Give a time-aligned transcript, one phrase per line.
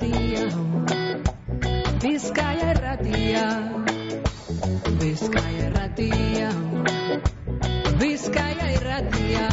[0.00, 0.48] irratia
[2.02, 3.44] Bizkaia irratia
[5.00, 6.48] Bizkaia irratia
[8.00, 9.48] Bizkaia irratia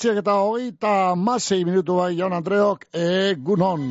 [0.00, 3.82] Bederatziak eta hogeita masei minutu bai jaun Andreok egunon.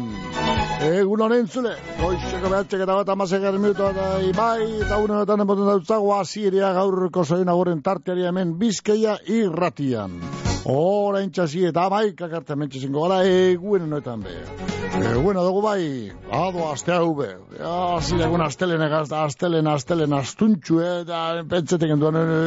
[0.81, 1.75] Egunon entzule.
[1.99, 7.23] Goizeko behatxek eta bat amasei garen minutu eta ibai eta unenetan emoten dautzago aziria gaurko
[7.23, 10.17] zoin agoren tarteari hemen bizkeia irratian.
[10.65, 14.78] Hora intxasi eta amaikak arte mentxezingo gara egunenetan behar.
[14.89, 17.27] E, bueno, dugu bai, ado, aste hau be.
[17.59, 22.39] Ja, zilegun astelen egaz, astelen, astelen, astuntxu, eh, da, pentsetek enduan, nene,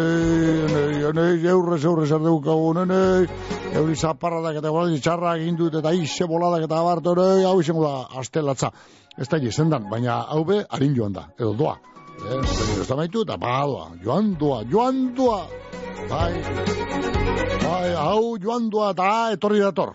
[1.12, 7.14] nene, eurre, eurre, zer euri zaparradak eta gora txarrak indut eta ize boladak eta abartu,
[7.16, 8.72] nene, hau izango da, astelatza.
[9.16, 11.78] Ez da izendan, baina hau be, harin joan da, edo doa.
[12.26, 12.42] Eh,
[12.82, 15.44] ez da maitu, eta badoa, joan doa, joan doa.
[16.10, 16.32] Bai,
[17.64, 19.94] bai, hau joan doa, eta etorri dator.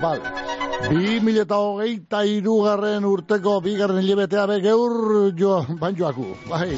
[0.00, 0.43] Bale.
[0.90, 6.76] Bi mila eta hogeita irugarren urteko bigarren hilebetea be geur jo, ban joaku, bai,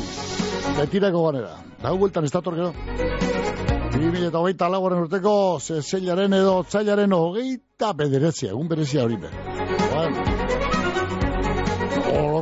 [0.79, 1.57] betirako ganera.
[1.83, 2.73] Dau bultan ez dator gero.
[3.97, 9.56] Bi mila eta hogeita laguaren urteko zezailaren edo zailaren hogeita bederetzia, egun berezia hori be.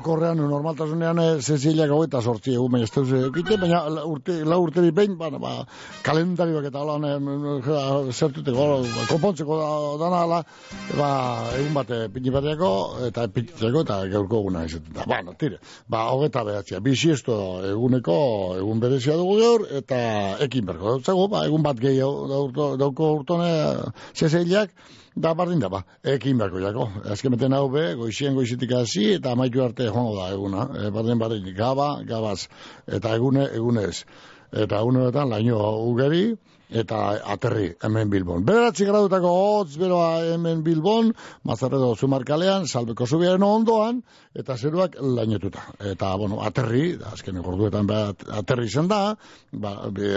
[0.04, 4.58] Orokorrean, normaltasunean, e, zezilak hau eta sortzi egun, baina ez duz egite, baina urte, la
[4.60, 5.52] urte behin, ba, ba,
[6.04, 9.68] kalendarioak eta holan, e, zertuteko, ba, konpontzeko da,
[10.02, 10.40] dana, ala,
[10.98, 11.08] ba,
[11.56, 12.72] egun bate pini bateako,
[13.08, 14.98] eta pinitzeko, eta gaurko eguna izaten.
[15.08, 17.38] Ba, no, tire, ba, hogeta behatzea, bisiesto
[17.70, 18.18] eguneko,
[18.58, 20.02] egun berezia dugu gaur, eta
[20.44, 20.98] ekin berko.
[21.00, 23.54] Zago, ba, egun bat gehiago, dauko urtone,
[24.12, 24.76] zezilak,
[25.16, 26.88] Da, bardin da, ba, ekin bako jako.
[27.12, 30.64] Ezken meten hau be, goizien goizitik hasi eta amaitu arte joango da eguna.
[30.74, 32.48] E, bardin, bardin, gaba, gabaz,
[32.86, 34.04] eta egune, egunez.
[34.50, 36.24] Eta egunetan, laino ugeri,
[36.70, 37.00] eta
[37.34, 38.44] aterri hemen Bilbon.
[38.46, 41.12] Bederatzi gradutako hotz beroa hemen Bilbon,
[41.44, 44.00] mazarredo zumarkalean, salbeko zubiaren ondoan,
[44.34, 45.62] eta zeruak lainetuta.
[45.92, 47.88] Eta, bueno, aterri, azken gorduetan
[48.40, 49.14] aterri zen da,
[49.52, 49.74] ba,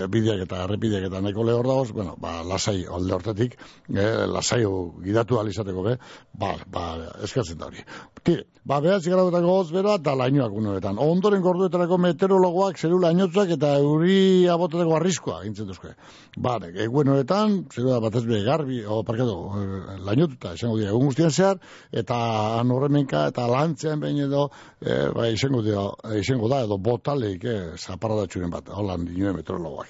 [0.09, 3.57] bideak eta errepideak eta neko lehor dagoz, bueno, ba, lasai alde hortetik,
[3.94, 4.63] eh, lasai
[5.03, 5.97] gidatu alizateko, be,
[6.34, 6.86] ba, ba,
[7.28, 7.84] eskatzen da hori.
[8.24, 10.97] Tire, ba, bederatzi gradutako hotz beroa, eta lainoak unoetan.
[11.00, 15.94] Ondoren gorduetarako meteorologoak zeru lainotzak eta euri abotetako arriskoa, gintzen duzke.
[16.38, 21.09] Ba, eguen horretan, zer da, batez be, garbi, o, parkatu, eh, lainotuta, esango dira, egun
[21.09, 21.58] guztien zehar,
[22.02, 22.18] eta
[22.59, 24.44] anorremenka, eta lantzean behin edo,
[24.78, 25.88] e, ba, izango dira,
[26.22, 29.89] izango da, edo botaleik, eh, zaparradatxuren bat, holan dinuen meteorologoak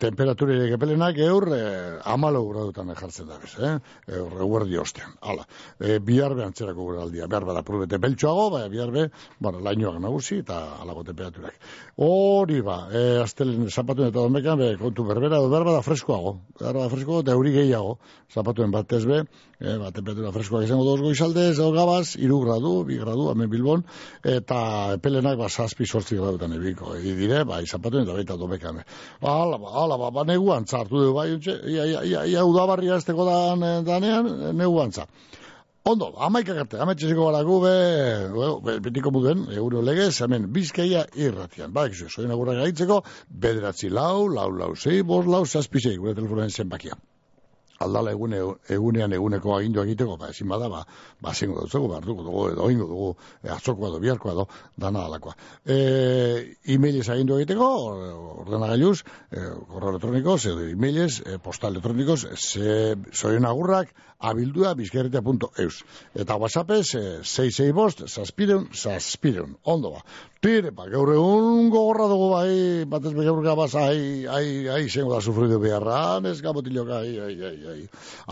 [0.00, 3.74] temperatura epelenak eur eh, amalo gradutan jartzen da bez, eh?
[4.18, 5.12] Eur, eur di ostean.
[5.20, 5.44] Hala,
[5.78, 9.06] eh, bihar behan txerako guraldia, behar bada purbete beltsuago, baina bihar be,
[9.38, 11.60] bueno, lainoak nagusi eta alago temperaturak.
[12.06, 16.90] Hori ba, eh, aztelen zapatuen eta domekan, be, kontu berbera, behar bada freskoago, behar bada
[16.92, 17.98] freskoago, eta euri gehiago,
[18.32, 19.24] zapatuen batez be,
[19.60, 23.84] eh, ba, temperatura freskoak izango doz goizaldez, edo gabaz, iru gradu, bi gradu, hemen bilbon,
[24.24, 24.60] eta
[24.96, 28.82] epelenak, ba, zazpi sortzi gradutan ebiko, egi dire, ba, zapatuen eta baita domekan.
[29.20, 32.96] Hala, ba, hala, ba, ba, neguan zartu du, bai, utxe, ia, ia, ia, ia udabarria
[32.96, 34.92] ez teko dan, danean, neguan
[35.90, 37.70] Ondo, amaikak arte, ametxeziko gara gube,
[38.66, 41.72] be- betiko muden, euro legez, hemen bizkaia irratian.
[41.72, 43.00] Ba, ekizu, soin agurra gaitzeko,
[43.46, 47.00] bederatzi lau, lau, lau, zei, bos, lau, zazpisei, gure telefonen zenbakia.
[47.80, 48.38] Aldala egune,
[48.74, 50.82] egunean eguneko agindu egiteko, ba, ezin bada, ba,
[51.24, 53.06] ba, zingo dut, behar dugu, dugu, edo ingo dugu,
[53.40, 54.44] e, atzoko edo, biharko edo,
[54.84, 55.32] dana alakoa.
[55.64, 55.78] E,
[56.74, 57.70] e-mailez agindu egiteko,
[58.42, 58.98] ordenagailuz,
[59.32, 62.76] e, korreo elektronikoz, edo e-mailez, e, postal elektronikos, ze,
[63.16, 65.80] zoien agurrak, abildua bizkerretia.eus.
[66.20, 69.56] Eta whatsappez, e, 66 bost, zazpireun, zazpireun.
[69.64, 70.04] Ondo ba.
[70.40, 75.12] Tire, ba, gaur egun gogorra dugu bai, batez be gaur gabaz, ai, ai, ai, zengo
[75.12, 77.82] da sufridu beharra, neska botilok, ai, ai, ai, ai.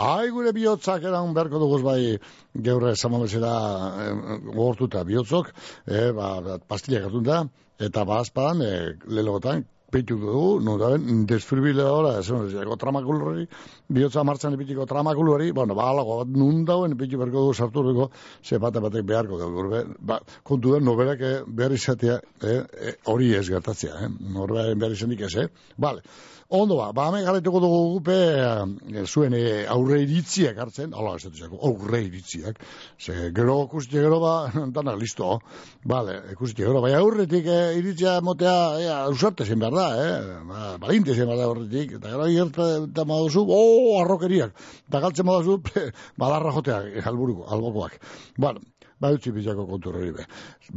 [0.06, 2.16] Ai, gure bihotzak eran beharko dugu bai,
[2.69, 3.52] gaur zamamezera
[4.46, 5.52] gogortuta bihotzok,
[5.84, 7.43] e, ba, ba, pastillak hartun da,
[7.90, 8.72] eta ba, azpadan, e,
[9.12, 13.46] lelogotan, peitu dugu, no da desfibriladora, eso no tramakulu hori,
[13.88, 18.11] bihotza martxan epitiko tramakulu hori, bueno, ba, alago, nun dauen, epitu berko dugu sartu dugu,
[18.43, 22.58] ze bate batek beharko dugu, be, ba, kontu den, noberak eh, behar izatea, eh,
[22.88, 25.49] eh, hori ez gertatzea, eh, norbera behar izanik ez, eh,
[25.79, 26.05] vale,
[26.50, 31.28] Ondo ba, ba, hemen galetuko dugu gupe e, zuen e, aurre iritziak hartzen, hala ez
[31.28, 32.62] dut aurre iritziak,
[32.96, 34.32] ze gero ikusti gero ba,
[34.78, 35.42] dana listo,
[35.84, 40.62] bale, ikusti gero, bai aurretik e, iritzia motea, ea, usarte zen behar da, eh, ba,
[40.86, 44.56] balinte zen behar da aurretik, eta gero gerta maduzu, oh, arrokeriak,
[44.88, 45.60] eta galtzen maduzu,
[46.24, 48.00] badarra joteak, alburuko, albokoak,
[48.40, 48.64] bueno,
[49.00, 50.24] ba utzi bizako kontu hori be.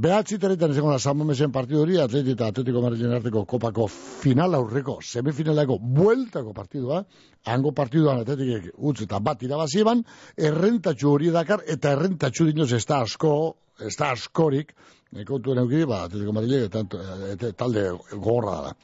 [0.05, 4.55] Behatzi teretan izango da San Mamesen partidu hori, atleti eta atletiko marrilen arteko kopako final
[4.59, 7.01] aurreko, semifinaleko bueltako partidua,
[7.49, 10.05] hango partiduan atletikek utz eta bat irabazi eban,
[10.37, 13.33] errentatxu hori dakar, eta errentatxu dinoz ez da asko,
[13.81, 14.75] ez da askorik,
[15.27, 18.77] kontu eukiri, ba, atletiko marrilen eta talde gogorra da.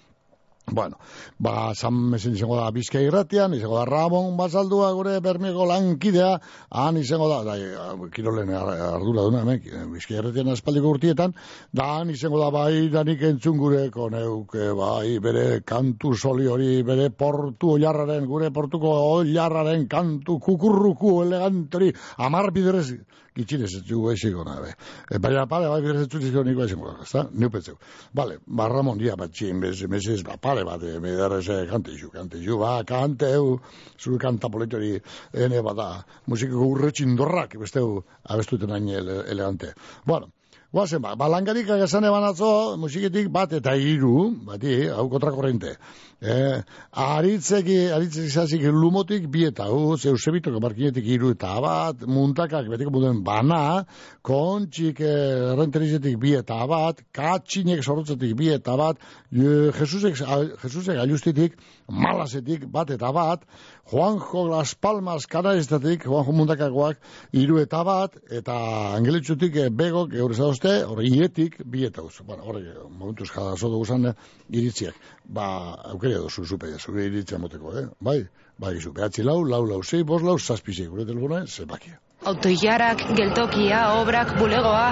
[0.70, 0.98] Bueno,
[1.40, 6.34] ba, San Mesen izango da Bizkai irratian, izango da Ramon Basaldua gure bermego lankidea,
[6.82, 9.62] han izango da, da kirolen ardura duna, hemen,
[9.94, 11.38] Bizkai irratian aspaldiko urtietan,
[11.72, 17.14] da han izango da bai danik entzun gure koneuk, bai bere kantu soli hori, bere
[17.16, 21.94] portu oilarraren, gure portuko oilarraren kantu kukurruku elegantori,
[22.28, 22.90] amar biderez,
[23.38, 24.74] gitxinez ez dugu eixiko nabe.
[25.10, 27.26] E, baina, pare, bai biderez ez dugu niko eixiko nabe, ezta?
[27.32, 27.78] Niu petzeu.
[28.18, 31.94] Bale, ba, Ramon, dia, bat txin, bez, mesez, ba, pare, bat, e, me darrez, kante
[31.96, 33.58] izu, kante izu, ba, kante eu,
[34.00, 34.96] zure kanta politori,
[35.34, 35.92] ene, bada,
[36.28, 38.02] musikiko urretxindorrak, beste eu,
[38.34, 39.74] abestuten hain ele, elegante.
[40.06, 40.34] Bueno,
[40.76, 45.78] Guazen, ba, balangarik agazan eban atzo, musiketik bat eta hiru, bati, hau kontrakorrente.
[46.20, 46.58] Eh,
[46.92, 53.22] aritzeki, aritzeki zazik lumotik bi eta uz, eusebitoko markinetik hiru eta bat, muntakak betiko muden
[53.24, 53.86] bana,
[54.28, 59.00] kontxik eh, renterizetik bi eta bat, katxinek sorrotzetik bi eta bat,
[59.32, 60.20] eh, Jesusek,
[60.66, 61.56] Jesusek ailustitik,
[61.88, 63.48] malasetik bat eta bat,
[63.88, 66.98] Juanjo Las Palmas kanaiztatik, Juanjo mundakakoak,
[67.32, 68.58] hiru eta bat, eta
[68.98, 70.18] angelitzutik eh, begok,
[70.58, 72.22] eurezadozte, hori ietik, bi eta uz.
[72.26, 74.14] Bueno, hori, momentuz jadazo dugu zan,
[74.50, 74.96] iritziak.
[75.26, 77.88] Ba, aukera dozu, zupe, zure iritzia moteko, eh?
[78.00, 78.28] Bai,
[78.58, 82.00] bai, izu, behatzi lau, lau, lau, zei, bos, lau, zazpizei, gure telefona, zebakia.
[82.26, 84.88] Autoilarak, geltokia, obrak, bulegoa,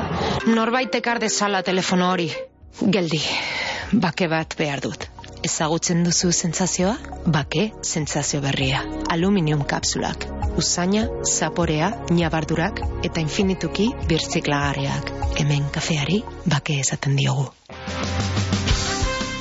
[0.47, 2.29] norbait ekar dezala telefono hori.
[2.81, 3.21] Geldi,
[3.93, 5.14] bake bat behar dut.
[5.43, 6.95] Ezagutzen duzu sentsazioa?
[7.27, 8.81] Bake, sentsazio berria.
[9.09, 10.27] Aluminium kapsulak.
[10.57, 15.11] Usaina, zaporea, nabardurak eta infinituki birtziklagarriak.
[15.39, 17.49] Hemen kafeari bake esaten diogu.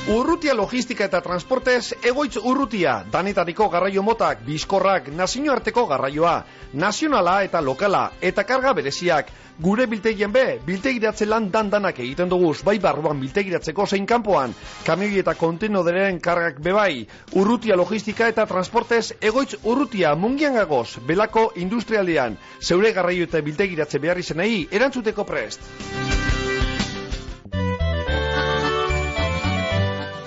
[0.05, 6.33] Urrutia logistika eta transportez egoitz urrutia, danetariko garraio motak, bizkorrak, nazioarteko garraioa,
[6.77, 9.31] nazionala eta lokala, eta karga bereziak.
[9.57, 14.53] Gure biltegien be, biltegiratze lan dandanak egiten duguz, bai barruan biltegiratzeko zein kanpoan,
[14.85, 22.37] kamioi eta kontenoderen kargak bebai, urrutia logistika eta transportez egoitz urrutia mungian gagoz, belako industrialdean,
[22.61, 26.34] zeure garraio eta biltegiratze behar izenei, erantzuteko prest.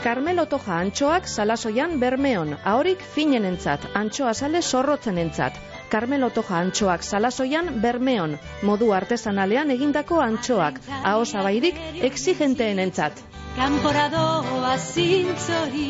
[0.03, 5.59] Carmelo Toja antxoak salasoian bermeon, ahorik finenentzat, antxoa sale zorrotzenentzat.
[5.91, 13.25] Carmelo Toja antxoak salasoian bermeon, modu artesanalean egindako antxoak, ahosabairik exigenteenentzat.
[13.59, 15.89] Kanporadoa zintzori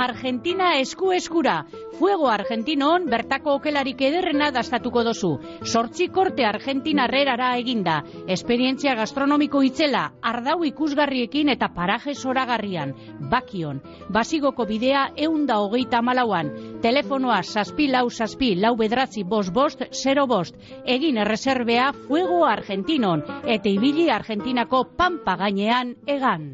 [0.00, 1.64] Argentina esku eskura.
[1.98, 5.30] Fuego Argentinon bertako okelarik ederrena dastatuko dozu.
[5.64, 7.98] Sortzi korte Argentina herrerara eginda.
[8.26, 12.94] Esperientzia gastronomiko itzela Ardau ikusgarriekin eta paraje zoragarrian.
[13.32, 13.82] Bakion.
[14.08, 20.56] Basigoko bidea eunda hogeita malauan Telefonoa saspi lau saspi lau bedratzi bost bost zero bost.
[20.86, 23.24] Egin erreserbea Fuego Argentinon.
[23.44, 26.50] Eta ibili Argentinako pampa gainean egan.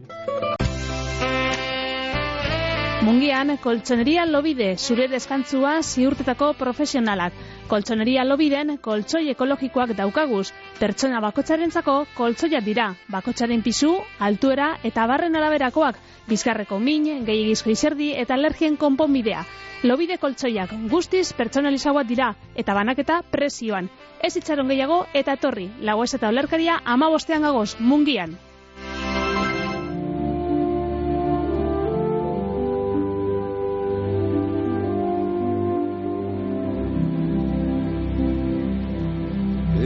[3.07, 7.35] Mungian, koltsoneria lobide, zure deskantzua ziurtetako profesionalak.
[7.71, 10.49] Koltsoneria lobiden, koltsoi ekologikoak daukaguz.
[10.81, 12.89] Pertsona bakotxarentzako koltsoiak dira.
[13.13, 16.01] Bakotxaren pisu, altuera eta barren araberakoak.
[16.27, 19.45] Bizkarreko min, gehiagizko izerdi eta alergien konponbidea.
[19.87, 23.93] Lobide koltsoiak guztiz pertsonalizagoak dira eta banaketa presioan.
[24.19, 25.71] Ez itxaron gehiago eta etorri.
[25.79, 28.35] Lagoez eta olerkaria ama bostean gagoz, mungian.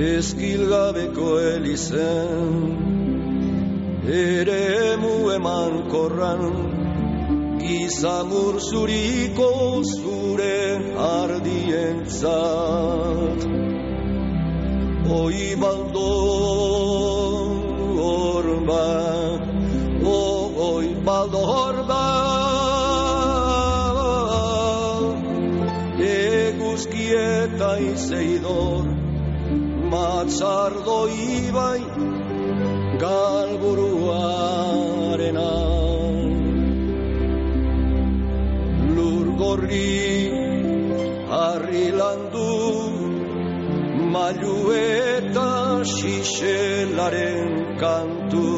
[0.01, 2.53] Ezkilgabeko elizen
[4.09, 4.61] Ere
[4.93, 6.45] emu eman korran
[7.61, 9.49] Gizamur zuriko
[9.85, 10.61] zure
[11.07, 12.31] ardientzat
[15.19, 16.07] Oi baldo
[18.01, 18.87] horba
[20.15, 22.07] Oi baldo horba
[26.15, 28.90] Eguzkieta izeidor
[30.01, 31.83] Matzardo ibai
[33.03, 35.51] galburuarena
[38.97, 39.97] Lur gorri
[41.35, 42.49] harri landu
[44.15, 45.51] Mailu eta
[45.95, 47.53] xixelaren
[47.83, 48.49] kantu.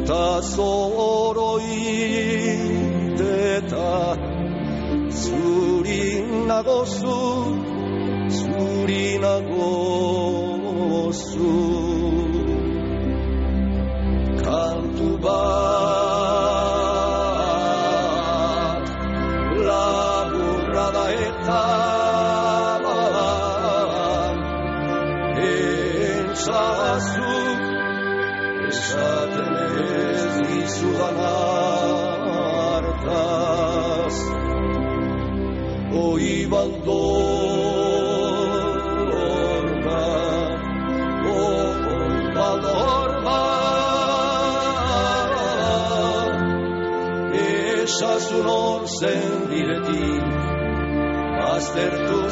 [0.05, 1.65] Zuta zoroit
[3.25, 4.13] eta
[5.09, 7.34] Zuri nagozu,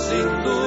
[0.04, 0.63] Aztertu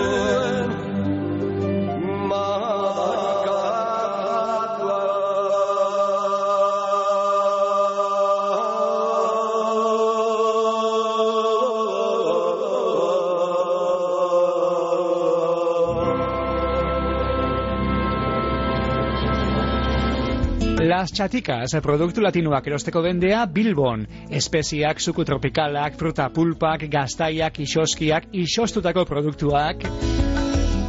[21.17, 24.03] Chaticas, produktu latinoak erosteko bendea Bilbon.
[24.29, 29.87] Espeziak, suku tropikalak, fruta pulpak, gaztaiak, isoskiak, isostutako produktuak.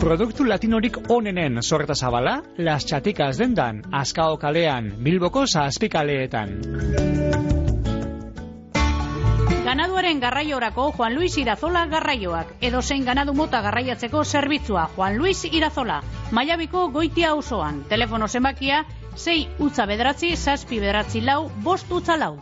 [0.02, 6.54] Produktu latinorik onenen sorreta zabala, Las Chaticas dendan, Azkao kalean, Bilboko zazpikaleetan.
[9.64, 12.54] Ganaduaren garraiorako Juan Luis Irazola garraioak.
[12.62, 16.02] Edo zein ganadu mota garraiatzeko zerbitzua Juan Luis Irazola.
[16.32, 17.84] Maiabiko goitia auzoan.
[17.90, 18.86] Telefono zenbakia
[19.18, 22.38] 6 utza bederatzi, zazpi bederatzi lau, bost utza lau.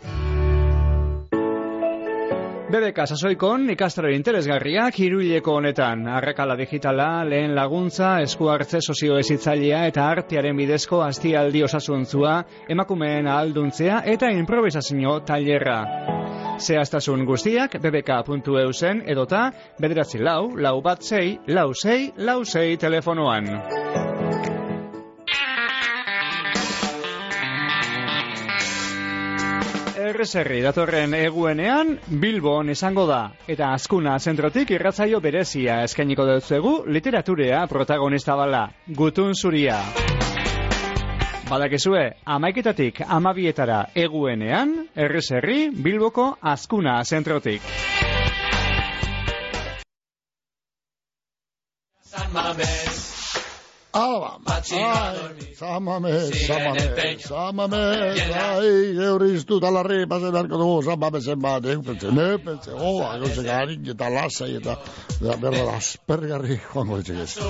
[2.65, 6.01] BBK sasoikon ikastaro interesgarriak hiruileko honetan.
[6.11, 12.33] Arrakala digitala, lehen laguntza, esku hartze sozio ezitzailea eta artearen bidezko astialdi osasuntzua,
[12.75, 15.77] emakumeen ahalduntzea eta improvisazio tailerra.
[16.57, 19.45] Zehaztasun guztiak bbk.eu zen edota
[19.79, 23.51] bederatzi lau, lau bat zei, lau zei, lau zei telefonoan.
[30.25, 31.91] Erreserri datorren eguenean
[32.21, 38.63] Bilbon izango da eta azkuna zentrotik irratzaio berezia eskainiko dutzuegu literaturea protagonista bala
[39.01, 39.77] gutun zuria.
[41.45, 47.61] Badakizue, amaiketatik amabietara eguenean, erreserri Bilboko azkuna zentrotik.
[52.33, 52.94] Hala
[53.95, 56.11] ba, ai, zamame,
[56.47, 57.83] zamame, zamame,
[58.35, 64.09] ai, euriztu talarri, pasen beharko dugu, zamame zen bat, eupentze, nepentze, oh, agotze garin, eta
[64.09, 64.75] lasai, eta,
[65.21, 67.37] da, berda, aspergarri, joango etxek ez.
[67.37, 67.45] Eh,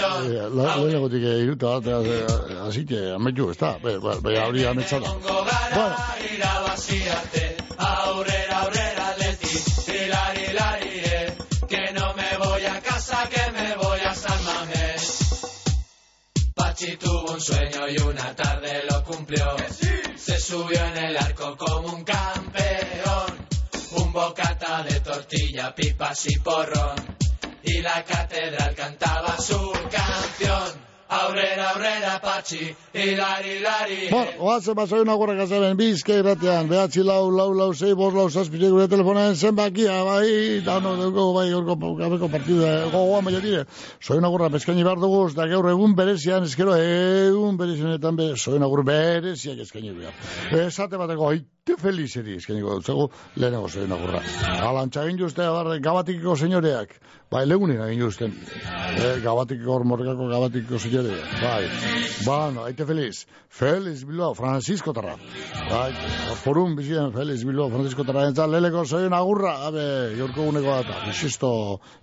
[0.00, 5.12] eh, lehenagotik iruta, eh, azite, ametu, ez da, be, hori ametsa da.
[5.74, 5.96] Bueno,
[7.80, 8.49] aurrera,
[16.80, 19.54] Pachi tuvo un sueño y una tarde lo cumplió.
[20.16, 23.46] Se subió en el arco como un campeón.
[23.96, 26.96] Un bocata de tortilla, pipas y porrón.
[27.64, 30.89] Y la catedral cantaba su canción.
[31.10, 33.96] Aurrera, aurrera, Pachi, hilari, hilari.
[34.12, 38.70] Bueno, oazen basoi nagurra gazaren bizka irratean, behatzi lau, lau, lau, zei, bos, lau, zazpide
[38.70, 40.94] gure telefonen zenbakia, bai, da, no,
[41.34, 43.64] bai, gorko, gabeko partida, gogoa maia dire,
[43.98, 48.86] soi nagurra peskaini behar dugu, da gaur egun berezian, eskero, egun berezianetan, be, soi nagur
[48.86, 50.14] bereziak eskaini behar.
[50.62, 51.34] Esate bateko,
[51.70, 53.06] aite felizeri eskainiko dut, zego,
[53.38, 54.20] lehenago soi nagurra.
[54.66, 56.96] Alantxagin juzte, abar, gabatikiko senyoreak,
[57.30, 58.34] bai, legunin egin juzten,
[58.96, 61.64] eh, gabatikiko, morgako gabatikiko senyoreak, bai,
[62.24, 63.26] Bueno, aite feliz.
[63.48, 65.14] Feliz Bilbao, Francisco Tarra.
[65.70, 65.92] Bai,
[66.42, 68.26] forum bizien Feliz Bilbao, Francisco Tarra.
[68.28, 69.86] Entza, leleko zoien agurra, abe,
[70.18, 71.50] jorko eguneko eta, bisisto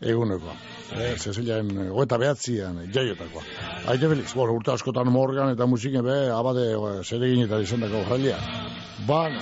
[0.02, 0.58] eguneko.
[0.95, 3.43] Eh, Ceciliaen, goeta behatzian, jaiotakoa.
[3.91, 4.30] Aite feliz.
[4.34, 8.38] Bueno, urte askotan morgan eta musiken be, abade, eh, zeregin eta izan dako jalia.
[9.06, 9.41] Bueno,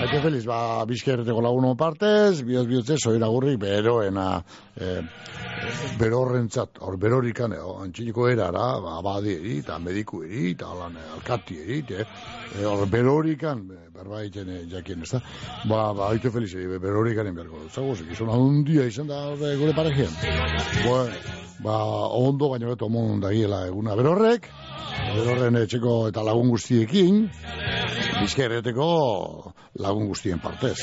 [0.00, 4.42] aite feliz, ba, bizkerreteko laguno partez, bioz bihotze, zoien agurri, beroena,
[4.76, 5.02] eh,
[6.00, 11.12] berorrentzat, hor berorikan, eh, antxiniko erara, ba, abade eri, eta mediku eri, eta alan, eh,
[11.14, 12.04] alkati eri, eh,
[12.58, 15.20] eh, hor berorikan, eh, berbaiten eh, jakien, ez da?
[15.64, 19.56] Ba, ba, haite feliz, eh, berorikanen beharko dut, zago, zik, izan handia izan da eh,
[19.56, 20.12] gure parejean.
[20.86, 21.14] Bueno,
[21.58, 21.76] ba,
[22.14, 24.44] ondo gaino beto mon dagiela eguna berorrek,
[25.16, 27.24] berorren etxeko eta lagun guztiekin,
[28.20, 28.86] bizkerreteko
[29.82, 30.76] lagun guztien partez.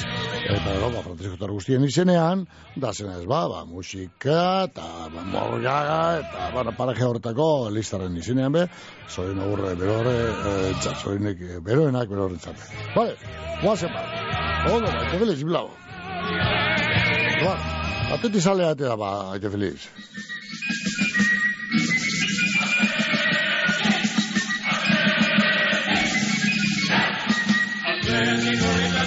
[0.43, 2.43] Eta gero, ba, Francisco guztien izenean,
[2.75, 8.51] da zena ez ba, ba, musika, eta ba, morgaga, eta ba, paraje horretako listaren izenean
[8.51, 8.65] be,
[9.07, 12.67] zorin agurre berore, e, txat, zorinek eh, beroenak beroren txate.
[12.97, 13.15] Vale,
[13.63, 14.03] guazen ba.
[14.73, 15.39] Ondo, ba, aite feliz,
[18.03, 18.09] blau.
[18.09, 19.89] Ba, ateti sale atea ba, aite feliz.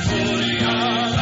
[0.09, 1.16] Bueno,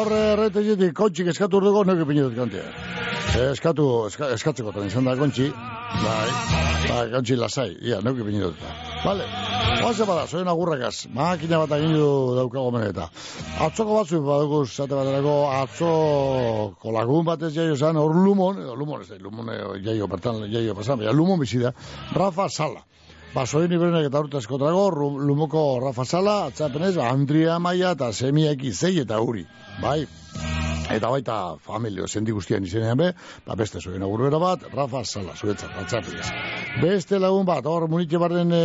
[0.00, 2.66] horre erretegitik kontxik eskatu dugu, nuke pinudut kantea.
[3.50, 5.50] Eskatu, eska, eskatzeko tan izan da kontxi,
[6.02, 6.28] bai,
[6.88, 8.64] bai, kontxi lasai, ia, nuke pinudut.
[9.04, 9.26] Vale,
[9.80, 13.06] Oaze bada, zoen agurrakaz, makina bat egin du daukago meneta.
[13.64, 19.20] Atzoko batzu badugu, zate baterako, atzoko lagun batez jaio zan, hor lumon, lumon, ez da,
[19.24, 19.52] lumon
[19.84, 21.72] jaio, bertan jaio pasan, baina lumon bizi da,
[22.16, 22.84] Rafa Sala.
[23.30, 28.10] Ba, zoen iberenek eta urte eskotrago, Ru- lumoko Rafa Sala, atzapenez, ba, Andria Maia eta
[28.12, 29.46] Semiak izei eta uri,
[29.82, 30.00] bai,
[30.90, 33.12] Eta baita familio zendi guztian izenean be,
[33.46, 36.26] ba beste zuen agurbera bat, Rafa Sala, zuetzat, atzapenez.
[36.82, 38.64] Beste lagun bat, hor munitxe barren e,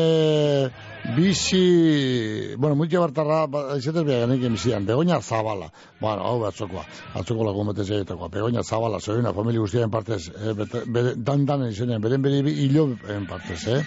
[1.13, 6.83] bizi, bueno, muitia bartarra, ba, izetez behar genik emizian, Begoña Zabala, bueno, hau batzokoa,
[7.19, 11.67] atzoko lagun betez egitakoa, Begoña Zabala, zoina, familia guztiaren partez, eh, bete, bere, dan dan
[11.69, 12.87] izenean, beren bere hilo
[13.29, 13.81] partez, eh?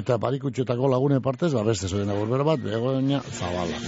[0.00, 3.78] eta barikutxetako lagunen partez, ba, beste zoina gurbera bat, Begoña Zabala.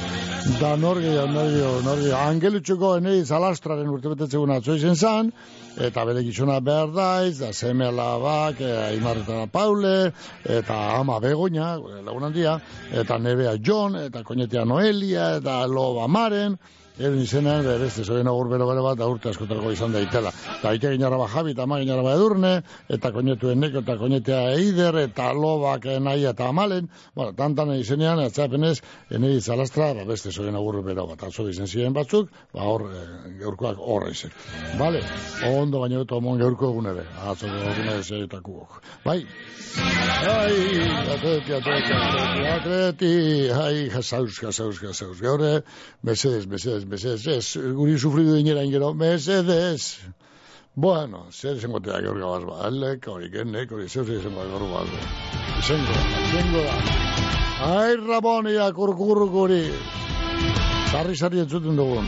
[0.60, 5.32] Da norgi, norgi, norgi, angelutxuko enei zalastraren urte betetzeguna atzo izen zan,
[5.78, 10.12] eta bere gizona behar daiz, da seme alabak, e, Paule,
[10.44, 12.58] eta ama Begoña, lagun handia,
[12.92, 16.58] eta nebea John, eta koñetea Noelia, eta loba Maren,
[16.98, 20.32] Eren izenean, be, beste zoen agur bero bero bat, da urte askotarako izan daitela.
[20.56, 22.50] Eta aite ginara ba Javi, eta ama ginara ba Edurne,
[22.96, 28.80] eta koñetuen neko, eta koñetea Eider, eta lobak nahi eta amalen, bueno, tantan izenean, atzapenez,
[29.14, 33.04] enei zalastra, ba, beste zoen agur bero bat, atzo izen ziren batzuk, ba, hor, e,
[33.44, 34.34] geurkoak horra izen.
[34.82, 35.04] Vale,
[35.52, 38.82] ondo baino eta omon geurko egunere, atzo egunere zeietakuok.
[39.06, 39.20] Bai,
[39.78, 40.80] Ai,
[41.12, 43.12] atleti, atleti, atleti, atleti,
[43.54, 45.44] ai, jasauz, jasauz, jasauz, gaur,
[46.02, 49.98] mesedes, mesedes, mesedes, ez, guri sufridu dinera ingero, mesedes.
[50.74, 54.50] Bueno, zer esango te da gaur gabaz ba, alek, hori genek, hori zer esango da
[54.52, 55.00] gaur gabaz ba.
[55.58, 56.76] Izango izango da.
[57.68, 59.64] Ai, Rabonia, kurkurru guri.
[60.92, 62.06] Sarri, sarri entzuten dugun.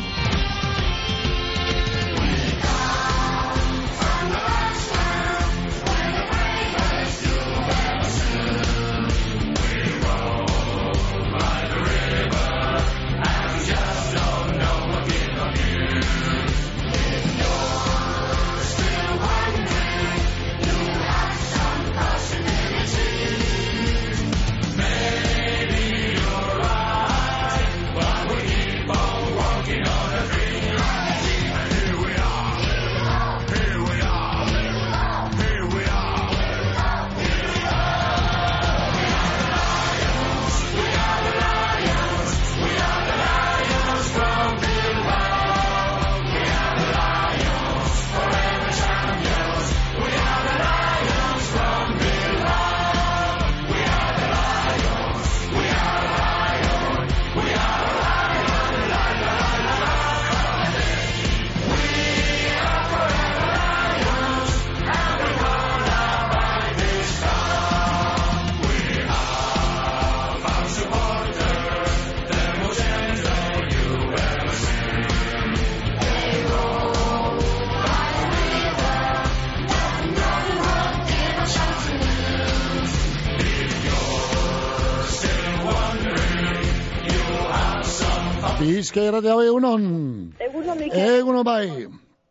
[88.61, 89.85] Bizka irratea bai egunon.
[90.47, 91.15] Eguno, Mikel.
[91.19, 91.67] Egunon bai.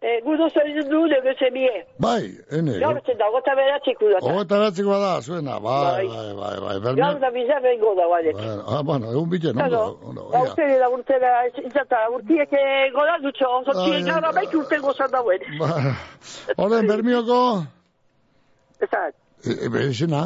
[0.10, 1.72] Eguno zaizu du, lege zemie.
[2.00, 2.22] Bai,
[2.56, 2.76] ene.
[2.84, 4.20] Gaur zen da, gota beratziko da.
[4.22, 5.58] Ogeta behatziko bada, zuena.
[5.64, 6.76] Bai, bai, bai, bai.
[6.84, 7.02] Berme...
[7.02, 8.38] Gaur da biza bengo da, guanek.
[8.38, 10.28] Bueno, ah, bueno, egun bilen, ondo, ondo.
[10.32, 10.44] ia.
[10.44, 11.34] urte da, urte da,
[11.66, 12.54] izata, urtiek
[12.96, 14.36] gola dutxo, Ai, zortiek gara ai.
[14.40, 15.48] baik urte gozan dauen.
[16.58, 17.42] Horren, bermioko,
[18.80, 20.24] Ezat, e, e, bezina,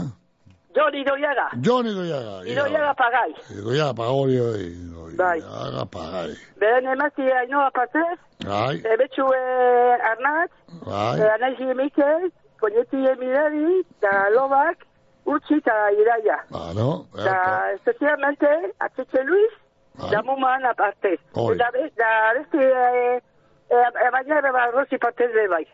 [0.76, 2.34] Jon Idoiaga, Jon Idoiaga.
[2.46, 2.52] ia.
[2.54, 3.32] Idoiaga pagai.
[3.60, 4.70] Idoiaga pagori hori.
[5.18, 5.38] Bai.
[5.40, 6.32] Idoiaga pagai.
[6.60, 10.50] Beren emazti ainoa patez, Bai, ebetxu eh, Arnaz,
[10.86, 11.20] bai.
[11.22, 12.32] eh, anaizi Mikel,
[12.62, 14.78] koñeti Emilari, da Lobak,
[15.26, 16.38] Utsi eta Iraia.
[16.50, 18.48] Bueno, Da, especialmente,
[18.80, 19.54] Atxetxe Luis,
[19.96, 20.10] Bai.
[20.12, 21.20] da Muman aparte.
[21.34, 21.58] Hori.
[21.58, 23.22] Da, be- da, beste, eh,
[23.70, 25.66] eh, baina eba Rosi partez be bai.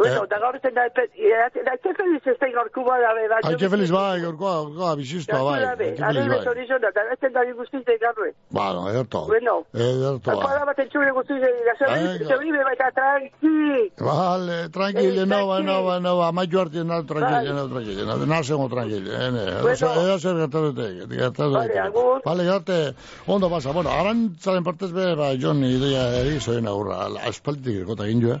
[0.00, 0.10] Vale.
[0.16, 0.28] Bueno, Eh.
[0.32, 3.40] da gaur zen da, epe- eh, da, etxe feliz ez da be, bai.
[3.44, 5.60] Ai, que feliz bai, gaurkoa, gaurkoa, biziztua bai.
[5.60, 6.38] Da, Que are feliz bai.
[6.38, 8.32] betorizo da, da, ezen da guztiz de garrue.
[8.48, 9.26] Bueno, ederto.
[9.26, 9.54] Bueno.
[9.74, 10.40] Ederto.
[10.40, 12.16] Para bat entzure guztiz de, da, Venga.
[12.16, 13.92] zeuri, zeuri be baita tranqui.
[13.98, 17.54] Vale, tranquilo, Eh, no, va, no, va, no, va, amaitu arte, no, tranquilo, Bai.
[17.60, 19.92] no, tranquilo, no, no, zengo tranquilo, eh, ne, Bueno.
[20.02, 21.78] edo zer gertatu daiteke, gertatu Vale, daiteke.
[21.80, 22.22] agur.
[22.24, 22.94] Vale, garte,
[23.26, 28.20] ondo pasa, bueno, arantzaren partez be, ba, Jon ideia eri, zoen agurra, aspalditik ekota egin
[28.22, 28.40] joa,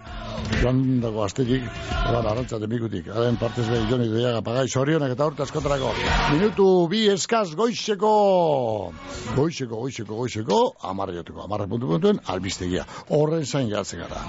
[0.62, 1.62] joan dago astetik,
[2.08, 5.92] eban arantzate mikutik, haren partez be, Jon ideia gapagai, sorionak eta urte askotarako,
[6.32, 8.92] minutu bi eskaz goizeko,
[9.36, 10.60] goizeko, goizeko, goizeko,
[10.92, 14.24] amarre jotuko, amarre puntu puntuen, albistegia, horren zain jatzen gara.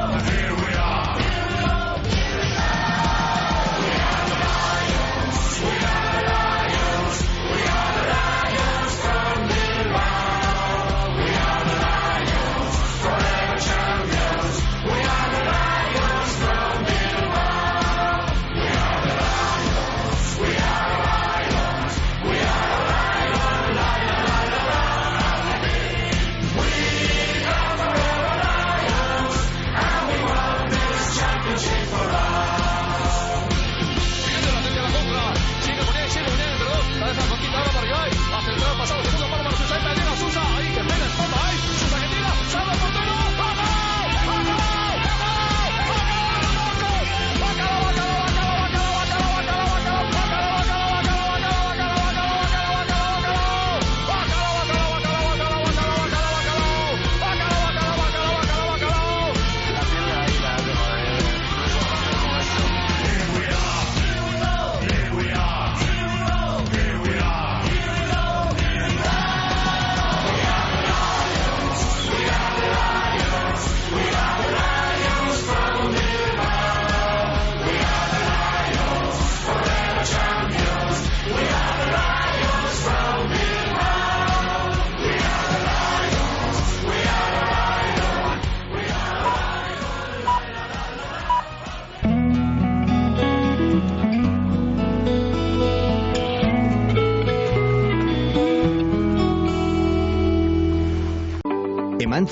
[0.00, 0.99] ahora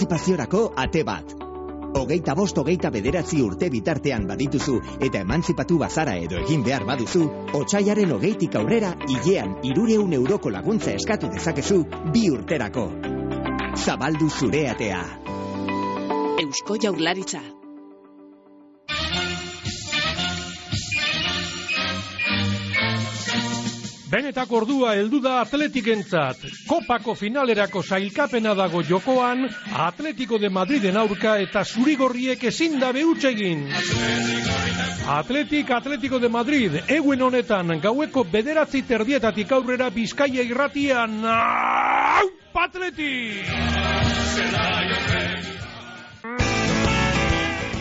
[0.08, 1.32] Emantzipaziorako ate bat.
[1.98, 7.26] Hogeita bost hogeita bederatzi urte bitartean badituzu eta emantzipatu bazara edo egin behar baduzu,
[7.60, 11.82] otxaiaren hogeitik aurrera hilean irureun euroko laguntza eskatu dezakezu
[12.14, 12.88] bi urterako.
[13.84, 15.04] Zabaldu zure atea.
[16.40, 17.44] Eusko Jaurlaritza.
[24.28, 26.42] Benetako ordua heldu da atletikentzat.
[26.68, 33.62] Kopako finalerako sailkapena dago jokoan, Atletico de Madriden aurka eta zurigorriek ezin da behutz egin.
[35.14, 41.24] Atletik Atletico de Madrid, eguen honetan gaueko bederatzi terdietatik aurrera bizkaia irratian.
[41.24, 42.28] Au,
[42.66, 43.48] Atletik!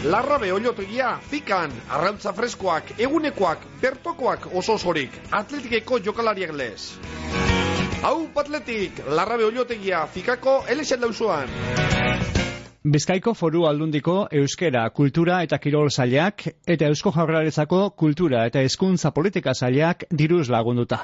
[0.05, 6.99] Larrabe oliotegia, fikan, arrantza freskoak, egunekoak, bertokoak oso osorik, atletikeko jokalariak lez.
[8.05, 11.49] Hau, atletik, larrabe oliotegia, fikako, elexen dauzuan.
[12.85, 19.57] Bizkaiko foru aldundiko euskera, kultura eta kirol zailak eta eusko jaurlaritzako kultura eta hezkuntza politika
[19.57, 21.01] zailak diruz lagunduta.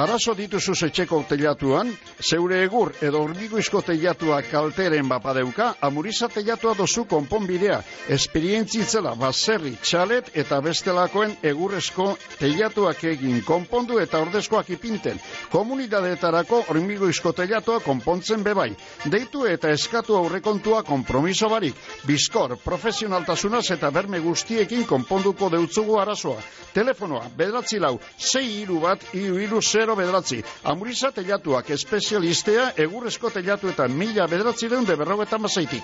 [0.00, 1.90] Arazo dituzu etxeko teilatuan,
[2.24, 7.82] zeure egur edo hormigoizko teilatuak kalteren bapadeuka, amuriza teilatua dozu konponbidea,
[8.16, 12.06] esperientzitzela baserri, txalet eta bestelakoen egurrezko
[12.38, 15.20] teilatuak egin konpondu eta ordezkoak ipinten.
[15.52, 18.70] Komunidadeetarako hormigoizko teilatua konpontzen bebai.
[19.04, 21.76] Deitu eta eskatu aurrekontua kompromiso barik.
[22.08, 26.40] Bizkor, profesionaltasunaz eta berme guztiekin konponduko deutzugu arazoa.
[26.72, 30.42] Telefonoa, bedratzi lau, sei iru bat, iru iru zero bederatzi.
[30.64, 35.82] Amuriza telatuak espezialistea egurrezko telatu eta mila bederatzi deun de berrogeta mazaitik.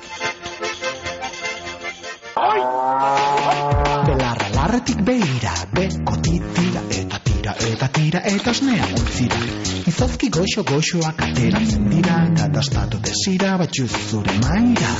[4.06, 9.40] Belarra larretik behira, bekoti tira eta tira eta tira eta osnea multzira.
[9.86, 14.92] Izozki goxo goxoak ateratzen dira, eta dastatu desira batxuz zure maira.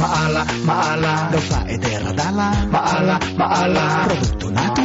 [0.00, 4.81] Maala, maala, gauza ederra dala, maala, maala, produktu naturala.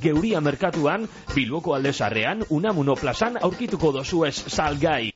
[0.00, 5.10] Geuria merkatuan, Bilboko aldezarrean, Unamuno plazan aurkituko dozu ez salgai.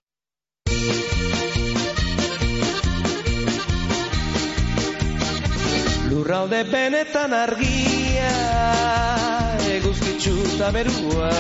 [6.09, 8.33] Lurralde benetan argia,
[9.77, 11.33] eguzkitzu eta berua.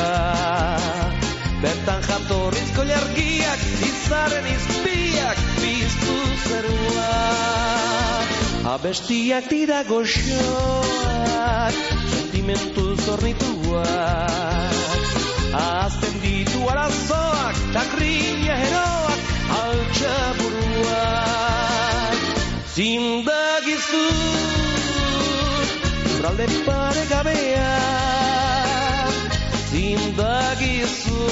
[1.58, 7.08] Bertan jatorrizko jargiak, izaren izpiak, biztu zerua.
[8.76, 11.74] Abestiak dira goxoak,
[12.48, 14.72] sentimentu zornituak.
[15.52, 19.20] Azten ditu arazoak, takrina heroak,
[19.60, 22.16] altxa buruak.
[22.74, 24.06] Zindagizu,
[26.04, 27.76] lurralde pare gabea.
[29.68, 31.28] Zindagizu,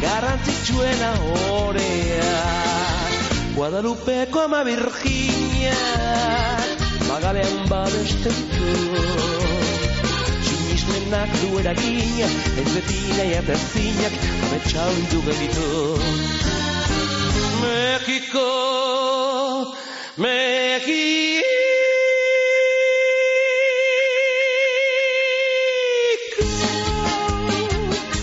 [0.00, 2.36] garrantzitsuena horea.
[3.52, 5.76] Guadalupeko ama Virginia,
[7.32, 8.72] magalean badesten ditu.
[10.46, 12.28] Sinismenak du eragina,
[12.60, 14.14] ez beti nahi aterzinak,
[14.44, 15.70] ametxau du genitu.
[17.62, 18.48] México,
[20.16, 21.50] México.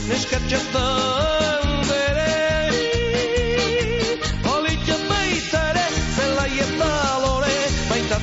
[0.10, 1.09] Neskatxastan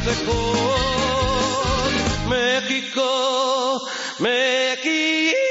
[0.04, 0.36] Baitatzeko
[2.28, 3.10] Mexiko
[4.20, 5.45] Mexiko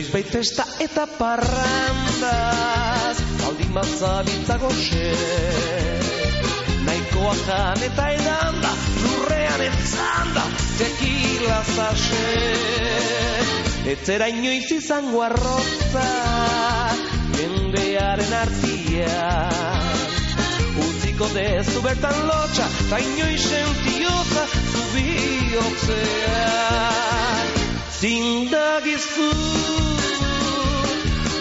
[0.00, 5.10] Noiz da eta parrandaz Aldin bazabitza goxe
[6.86, 8.70] Naikoa jan eta edanda
[9.02, 10.44] Lurrean entzanda
[10.78, 12.30] Tekila zase
[13.92, 16.08] Etzera inoiz izango arrotza
[17.36, 19.96] Jendearen artian
[20.88, 27.19] Utziko dezu bertan lotxa Ta inoiz sentiotza Zu bihotzean
[28.00, 29.28] Zindagizu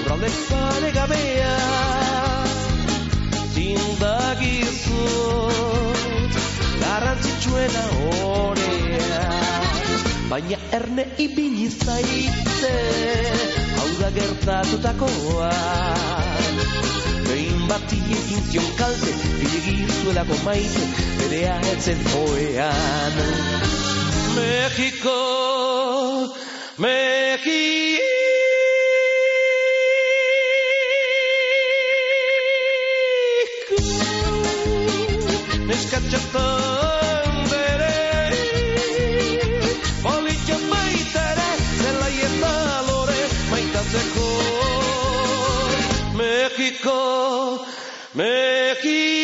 [0.04, 1.54] Urralde pare gabea
[3.56, 5.06] Zindagizu
[6.82, 7.84] Garrantzitsuena
[8.34, 9.24] orea.
[10.28, 12.76] Baina erne ibili zaite
[13.78, 15.54] Hau da gertatutakoa.
[17.30, 20.84] Behin bat egin zion kalte Bilegizuelako maite
[21.22, 23.24] Berea etzen joean
[24.36, 25.49] México,
[26.80, 28.08] México.
[35.68, 38.00] Neskatxatan bere
[40.04, 42.56] Politxo baitere Zelai eta
[42.88, 44.32] lore Maitatzeko
[46.16, 46.98] México
[48.16, 49.19] México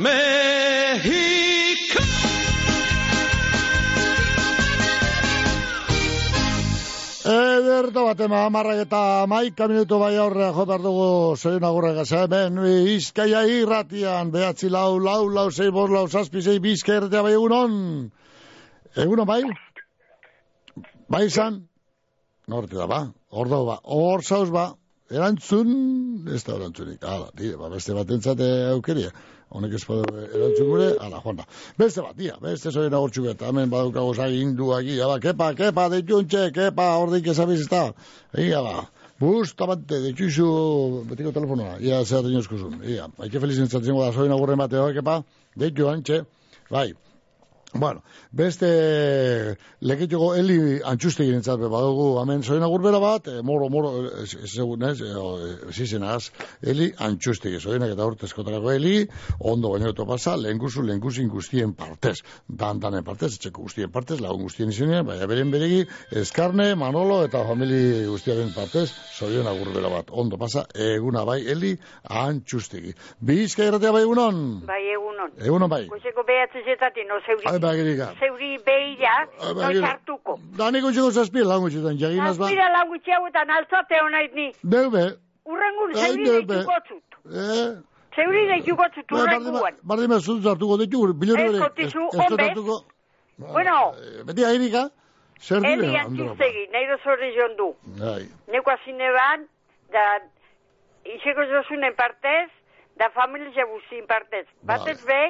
[0.00, 2.00] Mexiko
[7.30, 12.56] Ederto bat ema amarrak eta maika minutu bai aurrea jo behar dugu zein agurrek hemen
[12.94, 18.10] izkaia irratian behatzi lau, lau, lau, zei, bos, lau, zazpi, zei, bizka irratia bai egunon?
[18.96, 19.42] Egunon bai?
[21.08, 21.66] Bai izan?
[22.48, 23.78] Norte da ba, hor ba?
[23.84, 24.72] Hor zauz ba,
[25.10, 26.24] erantzun?
[26.34, 29.12] Ez da erantzunik, ala, dire, ba, beste bat entzate aukeria
[29.50, 31.46] honek ez badu erantzun gure, ala, joan da.
[31.78, 35.88] Beste bat, dia, beste zoen agurtxu eta hemen badukago zai induak, ia ba, kepa, kepa,
[35.94, 37.82] deituntxe, kepa, ordik ezabiz ez da,
[38.38, 38.86] ia ba,
[39.20, 40.48] bustamante, deituizu,
[41.10, 45.20] betiko telefonoa, ia zer dinozkuzun, ia, haike felizien zatzen da, zoen agurren bateo, kepa,
[45.58, 46.22] deitu antxe,
[46.70, 46.90] bai,
[47.72, 48.02] Bueno,
[48.34, 48.66] beste
[49.86, 53.92] lekituko heli antxuste girentzat badugu, hemen zoen agurbera bat, e, moro, moro,
[54.26, 54.96] segun ez,
[55.70, 56.32] zizenaz,
[56.66, 59.04] heli antxuste zoenak eta urtezkotarako heli,
[59.38, 64.18] ondo baino pasa, lehen guzu, lehen guzin guztien partez, dan danen partez, etxeko guztien partez,
[64.18, 70.10] lagun guztien izenean, baina beren beregi, eskarne, manolo eta famili guztiaren partez, zoen agurbera bat,
[70.10, 72.96] ondo pasa, eguna bai, heli antxustegi.
[73.20, 74.42] Bizka irratea bai egunon?
[74.66, 75.38] Bai, egunon.
[75.38, 75.84] Egunon bai.
[75.94, 78.06] Goizeko behatzezetatik, no, zeuri, Ai, bagirika.
[78.20, 79.86] zeuri behira, Ai, no bagirika.
[79.86, 80.38] sartuko.
[80.58, 82.44] Da nik utxiko zazpi langutxetan, jaginaz ba.
[82.46, 84.52] Azpira langutxe hauetan altzate honait ni.
[84.64, 85.04] Deube.
[85.44, 86.54] Urrengun, zeuri deube.
[86.54, 87.18] deituko zut.
[87.34, 87.70] Eh?
[88.16, 89.74] Zeuri deituko zut urrenguan.
[89.82, 91.58] Bardima zut zartuko ditu, bilur Ez, bere.
[91.64, 92.48] kotizu, ez- ez honbez.
[92.48, 92.84] hartuko.
[93.38, 93.92] Bueno,
[94.26, 94.90] Beti ahirika,
[95.40, 95.72] zer dire?
[95.72, 97.68] Eli antxustegi, nahi dozore joan du.
[98.04, 99.46] Ai, Neko azine ban,
[99.92, 100.04] da,
[101.04, 102.50] izeko josunen partez,
[102.98, 104.46] da familia guztien partez.
[104.62, 105.20] Batez be,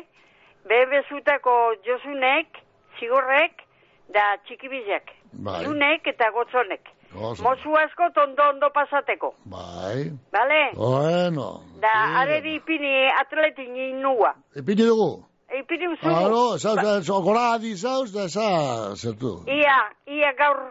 [0.68, 2.46] be bezutako josunek,
[2.98, 3.52] zigorrek,
[4.14, 5.10] da txikibizek.
[5.32, 5.64] Bai.
[5.64, 6.88] Junek eta gotzonek.
[7.14, 7.42] Oso.
[7.42, 9.34] Mozu asko tondo ondo pasateko.
[9.44, 10.10] bai.
[10.32, 10.60] Bale?
[10.76, 11.62] Bueno.
[11.82, 13.68] Da, areri ipini atletik
[14.02, 14.34] nua.
[14.56, 15.24] Ipini dugu.
[15.58, 16.02] Ipini uzu.
[16.06, 19.42] Claro, zauz, zauz, gora adi zauz, da za, zertu.
[19.48, 20.70] Ia, ia gaur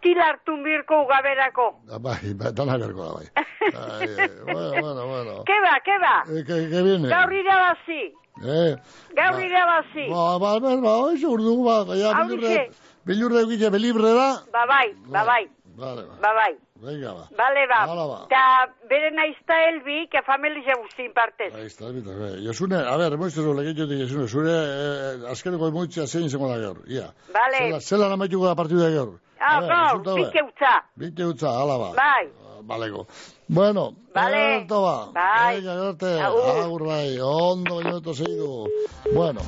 [0.00, 1.66] tilartun birko ugaberako.
[1.84, 3.26] Da, Bai, bai, dana berko da, bai.
[3.60, 5.44] Ai, eh, bueno, bueno, bueno.
[5.44, 6.14] Keba, keba.
[6.32, 7.08] Eh, que, que viene.
[7.12, 8.02] Gaur irabazi.
[8.40, 8.76] Eh,
[9.16, 10.04] Gaur irabazi.
[10.10, 12.70] ba, ba, ba, ba, oizu urdugu, ba, ja, bilurre,
[13.06, 14.28] bilurre egite belibre da.
[14.52, 15.44] Ba bai, ba bai,
[15.80, 16.54] Vale, ba, ba bai.
[16.80, 17.24] venga, ba.
[17.36, 17.78] Bale ba.
[17.88, 18.18] Hala ba.
[18.28, 21.54] Ta bere naizta helbi, que familia guztien partez.
[21.54, 22.42] Ahí está, bita, be.
[22.44, 26.58] Josune, a ver, moizte zo legitxo di Josune, zure eh, azkeneko moitzea zein izango da
[26.58, 27.12] gaur, ia.
[27.32, 27.58] Bale.
[27.58, 29.18] Zela, zela namaituko da partida gaur.
[29.40, 30.24] Ah, A ver, gaur, resulta be.
[30.24, 30.74] pike utza.
[30.96, 31.92] Bite utza, ala ba.
[31.96, 32.28] Bai.
[32.62, 33.06] Balego.
[33.52, 34.54] Bueno, Vale.
[34.62, 35.10] Alto ba.
[35.12, 35.62] Bai.
[35.62, 36.20] Gerte.
[36.20, 36.84] Agur.
[36.86, 38.66] Bai, ondo minuto zeidu.
[39.14, 39.40] Bueno,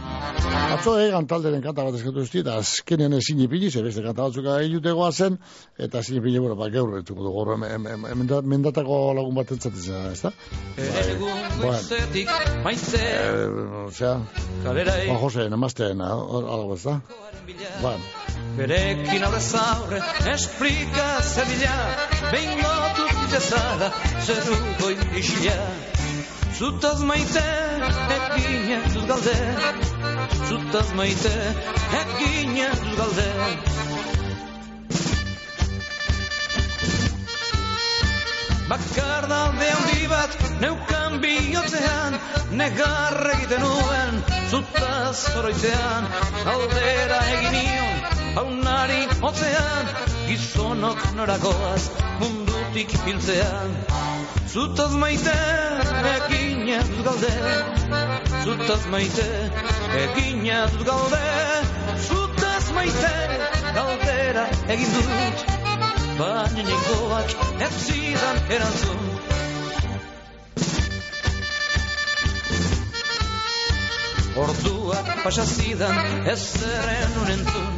[0.74, 5.10] atzo egan talderen kanta bat eskatu eta azkenean ezin ipini, ze beste kanta batzuk egiutegoa
[5.12, 5.38] zen,
[5.78, 10.32] eta ezin ipini, bueno, ba, gaur entzungo dugu, emenda- mendatako lagun bat entzatzen ez da?
[10.78, 11.78] Egun Bueno.
[12.64, 14.18] maite Eh, osea,
[14.64, 17.00] kalera Juan Jose, namazten, algo ez da?
[17.82, 18.02] Bueno,
[18.56, 19.98] Berekin aurrez aurre
[20.34, 21.76] esplika zebila
[22.32, 23.91] Behin gotu zezala
[24.26, 25.58] zeru goi isila
[26.62, 27.42] Zutaz maite
[28.16, 29.38] ekine dut galde.
[30.48, 31.32] Zutaz maite
[32.00, 33.30] ekine dut galde.
[38.70, 42.20] Bakar dalde handi bat neukan bihotzean
[42.60, 44.22] Negar egiten nuen.
[44.52, 46.08] Zutaz zoroitzean
[46.54, 47.98] Aldera egin nion
[48.38, 49.94] haunari hotzean
[50.28, 51.84] Gizonok norakoaz
[52.72, 53.72] mundutik hiltzean
[54.48, 55.32] Zutaz maite
[56.12, 57.32] egin dut galde
[58.44, 59.26] Zutaz maite
[60.00, 61.20] egin dut galde
[62.06, 63.12] Zutaz maite
[63.76, 65.44] galdera egin dut.
[66.16, 69.00] Baina nengoak ez zidan erantzun.
[74.42, 77.72] Orduak pasa zidan ez zeren unentzun.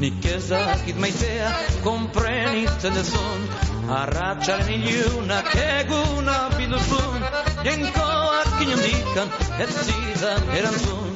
[0.00, 1.52] Nik ez dakit maitea
[1.84, 7.22] komprenitzen dezun Arratxaren ilunak eguna bilduzun
[7.64, 9.28] Jenkoak inondikan
[9.64, 11.14] ez zidan erantzun.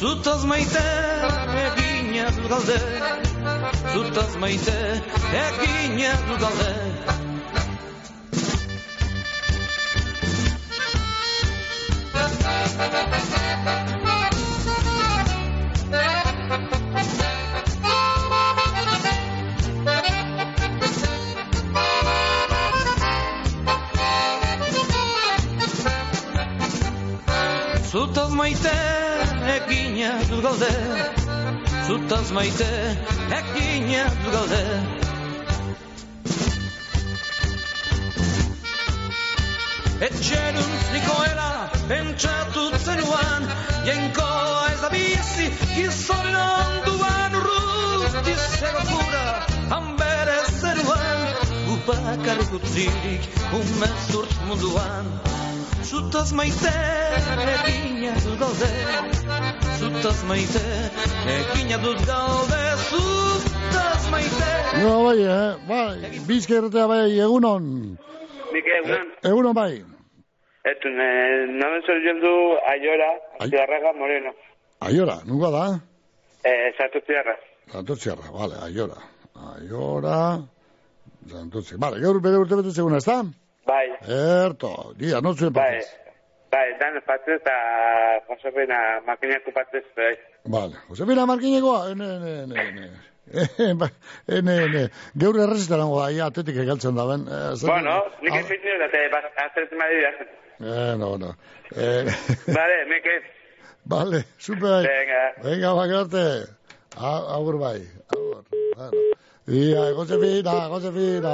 [0.00, 0.86] Zutaz maite
[1.66, 2.78] egina dut galde.
[3.92, 4.78] Zutaz maite
[5.44, 6.72] egina dut galde
[27.92, 28.70] Zutaz maite
[29.54, 30.68] egina dut galde
[31.86, 32.68] Zutaz maite
[33.38, 34.60] egina dut galde
[40.08, 41.50] Etxerun nikoela
[41.90, 43.44] pentsatu zenuan
[43.90, 49.26] Jenkoa ez da bizi gizonen onduan Urruti zegokura
[49.74, 51.28] hanbere zenuan
[51.68, 53.28] Gubakarrik utzirik
[53.60, 55.12] umezurt munduan
[55.92, 56.70] Zutaz maite
[57.68, 58.68] egina dut galde
[59.80, 60.62] Zutaz maite
[61.34, 64.48] egina dut galde Zutaz maite
[64.82, 67.66] no, bai, eh, bai, bizkerretea bai, egunon,
[68.54, 69.74] Nik egunan, egunon bai.
[70.72, 72.32] etun, eh, namen zer du
[72.72, 73.10] Aiora,
[73.52, 74.32] Ziarraga Moreno,
[74.80, 75.66] Aiora, nunga da?
[76.44, 77.36] eh, sartu ziarra.
[77.72, 78.96] Santotziarra, vale, Aiora.
[79.52, 80.40] Aiora,
[81.30, 81.76] Santotzi.
[81.78, 83.22] Vale, gaur bere urte bete zeguna, ez da?
[83.66, 85.88] Bai, Erto, dia, notzuen bai, partez.
[86.50, 87.54] bai, dan patez eta
[88.28, 90.16] Josepena makinako patez, bai.
[90.44, 92.08] Vale, Josefina Markinekoa, ene,
[92.42, 92.90] ene.
[93.32, 93.86] Eh, ba,
[94.26, 94.80] ene, ene,
[95.14, 97.22] gaur errezita nango da, ia, atetik egaltzen da, ben.
[97.30, 100.10] Eh, Bueno, nik Ah, ezin nire, eta aztertzen badi da.
[100.62, 101.30] Eh, no, no.
[101.76, 102.02] Eh,
[102.58, 103.14] Vale, Mike,
[103.86, 104.82] vale, super.
[104.86, 105.22] Venga.
[105.46, 106.24] Venga, bakarte.
[106.98, 107.78] Agur bai,
[108.10, 108.42] agur.
[108.76, 108.90] Bueno.
[109.48, 111.30] Ia, Josefina, Josefina,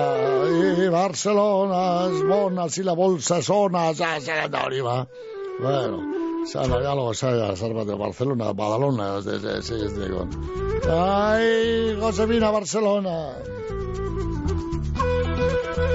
[0.81, 5.03] i Barcelona, es bona, si la bolsa sona, ja, ja, da hori ba.
[5.61, 5.99] Bueno,
[6.49, 10.33] sana, ya lo sabe, salva de Barcelona, Badalona, ez ez ez ez digon.
[10.89, 13.35] Ai, Josefina, Barcelona.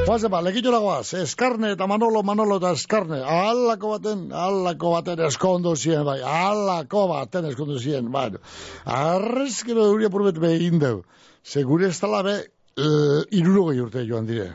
[0.06, 5.74] Guazen ba, lekitxo lagoaz, eskarne eta Manolo, Manolo eta eskarne, alako baten, alako baten eskondu
[5.76, 8.30] ziren, bai, alako baten eskondu ziren, bai.
[8.86, 11.02] Arrezkero euria purbet behin deu,
[11.44, 12.36] segure ez tala be,
[12.80, 14.50] uh, irurogei urte joan dire.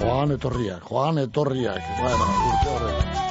[0.00, 3.22] Joan etorriak, joan etorriak, bueno, urte horrek.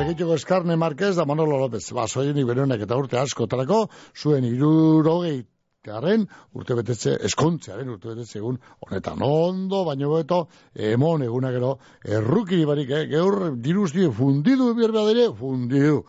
[0.00, 3.84] Legitxoko eskarne Marquez da Manolo López, ba, soienik berenek eta urte asko talako,
[4.16, 5.42] zuen irurogei
[5.80, 10.42] Garen, urte betetze, eskontzearen urte betetze egun, honetan ondo, baino beto,
[10.76, 11.70] emon eguna gero,
[12.04, 13.06] errukiri barik, eh?
[13.08, 16.02] geur, diruzti, fundidu bierba dire, fundidu.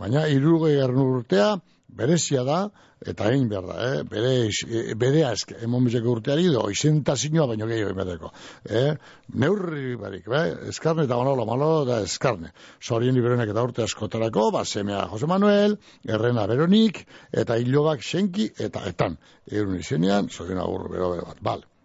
[0.00, 1.50] Baina, irurgei garren urtea,
[1.88, 2.58] berezia da,
[3.06, 4.02] eta egin behar da, eh?
[4.10, 8.32] bere, eh, bere ask, emon bizeko urteari, do, izentazioa baino gehiago emateko.
[8.64, 8.90] Eh?
[9.38, 10.44] Neurri barik, eh?
[10.72, 12.52] eskarne eta manolo, manolo eta eskarne.
[12.82, 18.84] Zorien liberonek eta urte askotarako, ba, semea Jose Manuel, errena Veronik, eta hilobak senki, eta
[18.90, 19.18] etan.
[19.48, 21.77] Egun izenean, zorien agur, bero, bero bat, bale.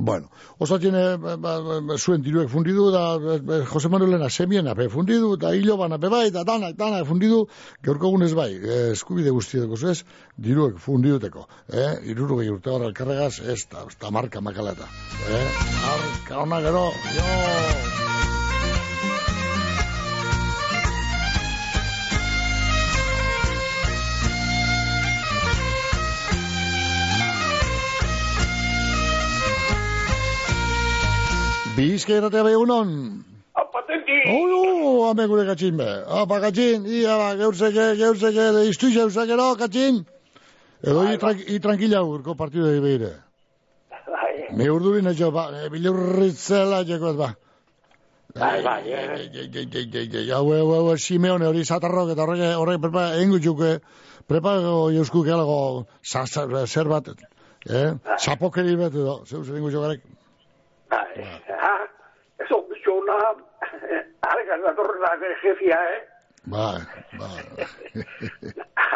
[0.00, 3.02] Bueno, oso tiene ba, ba, ba, zuen diruek fundidu da
[3.68, 7.46] Jose Manuelena semien ape fundidu da hilo ban ape bai da dana dana fundidu
[7.84, 10.04] gaurko egunez bai eh, eskubide guztietako zuez
[10.36, 14.88] diruek fundiduteko eh irurogei urte hor alkarregaz ez da, ez da marka makalata
[15.28, 15.48] eh
[15.94, 16.86] arka ona gero
[17.16, 18.39] jo
[31.80, 32.90] Bizka irratea bai egunon.
[33.72, 34.16] Patenti!
[34.28, 35.88] Oio, hame gure katxin be.
[36.20, 40.02] Apa, katxin, ia ba, geurzeke, geurzeke, iztu zeuzakero, katxin.
[40.82, 43.10] Edo i, tran i tranquila urko partidu egin behire.
[44.10, 47.32] Bai, Me urdurin etxo, ba, e, bilurritzela jekoz, ba.
[48.34, 48.78] bai, bai.
[50.34, 53.74] Hau, hau, hau, Simeone hori zatarrok eta horrek, horrek, prepa, engutxuke,
[54.28, 54.56] prepa,
[54.96, 57.12] josku kealago, sa, sa, zer bat,
[57.68, 57.90] eh?
[58.18, 60.00] Zapokeri bat edo, zeu zer
[61.60, 61.84] ah,
[62.38, 63.16] eso, bichona,
[64.30, 65.10] arek datorrela
[65.42, 66.00] jefia, eh.
[66.50, 66.80] Bai,
[67.20, 67.42] bai.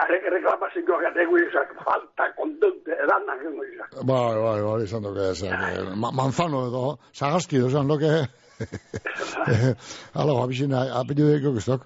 [0.05, 3.91] Arek reklamazioa gategu izak, falta kontente, edanak gengo izak.
[4.03, 8.13] Bai, bai, bai, izan doke, esan, ma, manzano edo, sagasti edo, esan doke,
[10.15, 11.85] alo, abizina, apellido de kokostok,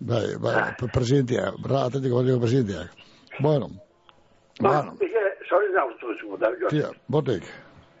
[0.00, 2.86] bai, bai, pre- presidentia, bra, atletiko batiko presidentia.
[3.40, 3.68] Bueno,
[4.60, 6.68] bueno, Dije, soy de autosmo, da yo.
[6.68, 7.42] tira, botek,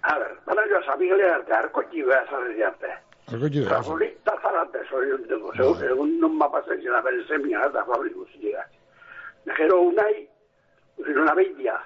[0.02, 0.32] A ver,
[0.70, 2.90] yo sabía que arte, arko txiba esan arte.
[3.30, 8.66] Rafolita zarate soy un demo, egun non mapa zaitzen abere semia eta fabri guztiak.
[9.56, 10.26] Gero unai,
[11.04, 11.76] zin una beitia,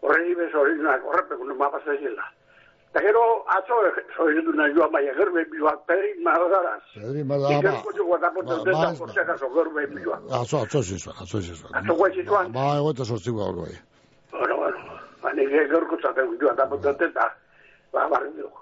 [0.00, 2.26] horrei bez hori una korrepeko non mapa zaitzela.
[2.90, 3.78] Eta gero atzo,
[4.16, 6.82] soy una joan baina gerbe biloak pedri margaraz.
[6.94, 10.22] Pedri margaraz, Iker ba, kotxo guatapoten ba, denta, ba, por si acaso gerbe biloak.
[10.32, 11.70] atzo, atzo zizua, atzo zizua.
[11.78, 12.50] Atzo guaitxituan?
[12.52, 13.76] Ba, egoeta sortziko gaur bai.
[14.32, 14.78] Bueno, bueno,
[15.22, 17.34] ba, nire gerko zaten joan tapoten denta,
[17.92, 18.58] ba, barri dugu.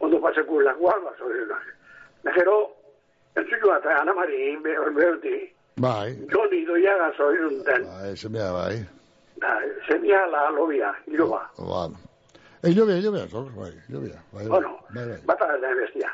[0.00, 1.58] Ondo paseko laguan, ba, soy una.
[2.34, 2.72] Gero,
[3.36, 7.12] entzun joan, eta Ana Mari, berti, Bai, Joni doiaga
[7.46, 7.84] un ten.
[7.86, 8.84] bai, semea bai.
[9.40, 11.48] Da, semia la lobia, iloba.
[11.58, 11.88] Ba,
[12.62, 14.20] Ei, llovea, llovea, zok, bai, llovea.
[14.32, 15.18] Bai, bai, Bueno, bai, bai.
[15.24, 16.10] bata da bestia.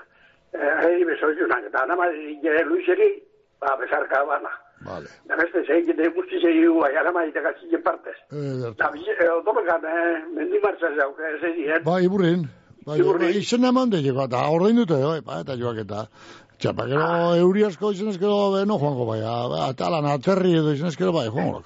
[0.53, 3.22] Eh, soy una, eta Ana Mari, jere luizeri,
[3.59, 4.49] ba, besarka bana.
[4.87, 5.09] Vale.
[5.28, 8.16] Da beste, zein de guzti zei gu, Ana Mari, eta gatzien partez.
[8.30, 11.82] Eh, Da, eh, otomekan, eh, mendi martza zau, que ze dien.
[11.84, 12.47] Bai, iburrin.
[12.87, 13.26] Bai, Iburrin.
[13.26, 16.07] bai, izen eman de llego, eta ordein dute, bai, bai, eta joak eta.
[16.59, 17.37] Txapa, gero, Ah.
[17.37, 19.20] euri asko izen eskero, beno joango bai,
[19.68, 21.62] atalan, aterri edo izen eskero bai, joango.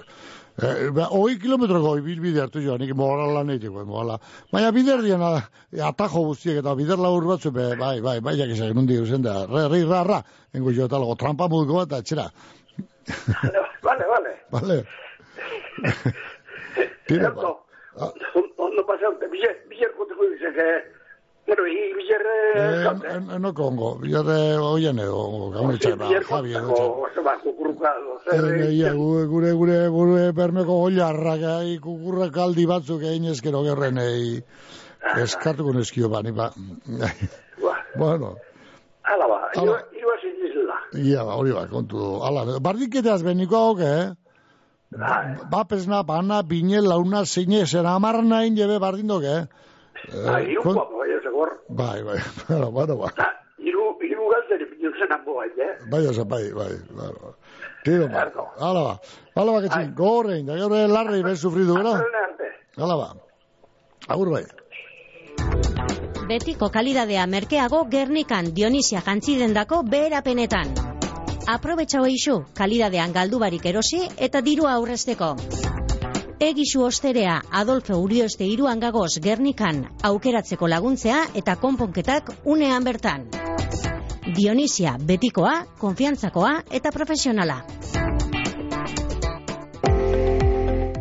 [0.61, 4.19] Eh, ba, hoi kilometroko ibilbide hartu joan, nik mogala lan eitiko, mogala.
[4.53, 8.99] Baina bider dian, atajo guztiek eta bider labur batzu, be, bai, bai, bai, jakizak, nundi
[8.99, 12.27] uzen da, re, re, ra, ra, engo jo, talago, trampa muduko bat, eta etxera,
[13.83, 14.33] Vale, vale.
[14.51, 14.85] vale.
[17.07, 17.55] Tira, ba.
[18.57, 20.69] Ondo pasaute, bizer, bizer koteko dice que,
[21.47, 22.23] bueno, i bizer,
[22.55, 23.09] Eh, kaute.
[23.09, 26.69] en- enoko ongo, bilarre oien edo, gaun ba, Bizer Javi edo
[27.81, 27.95] ba,
[28.33, 33.99] Eh, zer, ia, gure, gure, gure, bermeko goiarrak, kukurrak aldi batzuk egin ezkero gerren,
[35.25, 36.53] eskartuko neskio bani, ba.
[37.95, 38.37] bueno,
[39.29, 39.65] ba, Ala.
[39.67, 40.30] iba, iba sin isla.
[40.95, 44.11] Ia, ba, hori ba, kontu, ala, bardiketeaz beniko hauke, eh?
[45.51, 49.45] Ba, pesna, bana, bine, launa, zeine, zer amarna jebe bardindoke, eh?
[50.27, 51.51] Ah, iru kon- guapo, bai, segor.
[51.69, 52.19] Bai, bai,
[52.49, 53.11] bueno, bueno, ba.
[53.61, 55.73] Iru, iru galderi pinun zen ambo, bai, eh?
[55.91, 57.33] Bai, oza, bai, bai, bai, bai.
[57.85, 58.27] Tiro, ba.
[58.59, 58.95] Hala ba.
[59.37, 62.01] Hala ba, ketxin, gorrein, da gaur larri ben sufridu, gara?
[62.77, 63.09] Hala ba.
[64.09, 64.45] Agur bai.
[66.31, 70.69] Betiko kalidadea merkeago Gernikan Dionisia jantzidendako beherapenetan.
[71.51, 75.33] Aprobetxau eixu, kalidadean galdu barik erosi eta dirua aurrezteko.
[76.51, 83.27] Egisu osterea Adolfo Urioste iruan gagoz Gernikan aukeratzeko laguntzea eta konponketak unean bertan.
[84.39, 87.65] Dionisia betikoa, konfiantzakoa eta profesionala.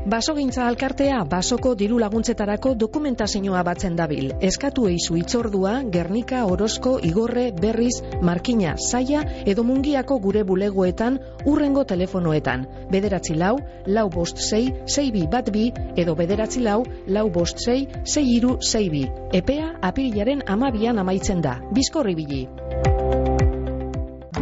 [0.10, 4.32] Basogintza alkartea basoko diru laguntzetarako dokumentazioa batzen dabil.
[4.48, 12.66] Eskatu eizu itzordua, Gernika, Orozko, Igorre, Berriz, Markina, Saia edo Mungiako gure bulegoetan urrengo telefonoetan.
[12.90, 13.54] Bederatzi lau,
[13.86, 18.58] lau bost sei, sei bi bat bi edo bederatzi lau, lau bost sei, sei iru
[18.62, 19.06] sei bi.
[19.44, 21.60] Epea apirilaren amabian amaitzen da.
[21.70, 22.48] Bizkorri bili.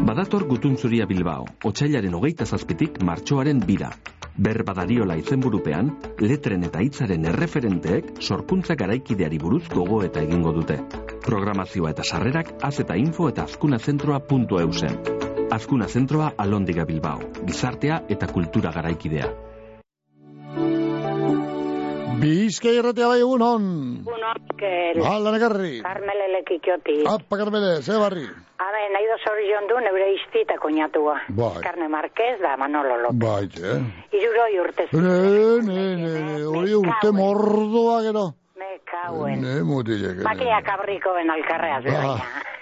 [0.05, 3.89] Badator gutuntzuria Bilbao, otxailaren hogeita zazpitik martxoaren bira.
[4.37, 5.89] Berbadariola izenburupean,
[6.21, 10.77] letren eta hitzaren erreferenteek sorkuntza garaikideari buruz gogo eta egingo dute.
[11.25, 13.47] Programazioa eta sarrerak az eta info eta.
[13.47, 13.79] Azkuna
[15.87, 19.46] Zentroa Alondiga Bilbao, gizartea eta kultura garaikidea.
[22.17, 23.65] Bizka irratea bai egun hon.
[24.09, 25.03] Uno, Mikel.
[25.05, 25.81] Alda negarri.
[25.85, 26.95] Carmele lekikoti.
[27.05, 28.25] Apa, Carmele, ze barri.
[28.57, 31.19] Habe, nahi da zorion du neure izti eta koñatua.
[31.37, 31.61] Bai.
[31.61, 33.19] Carne Marquez da Manolo López.
[33.21, 33.75] Bai, txe.
[34.17, 38.25] Iruroi urte Ne, ne, ne, ne, hori urte mordoa gero.
[38.57, 39.41] Me cauen.
[39.45, 40.23] Ne, mutilek.
[40.25, 41.91] Makia kabriko ben alkarreaz, Ba.
[41.93, 42.17] baina.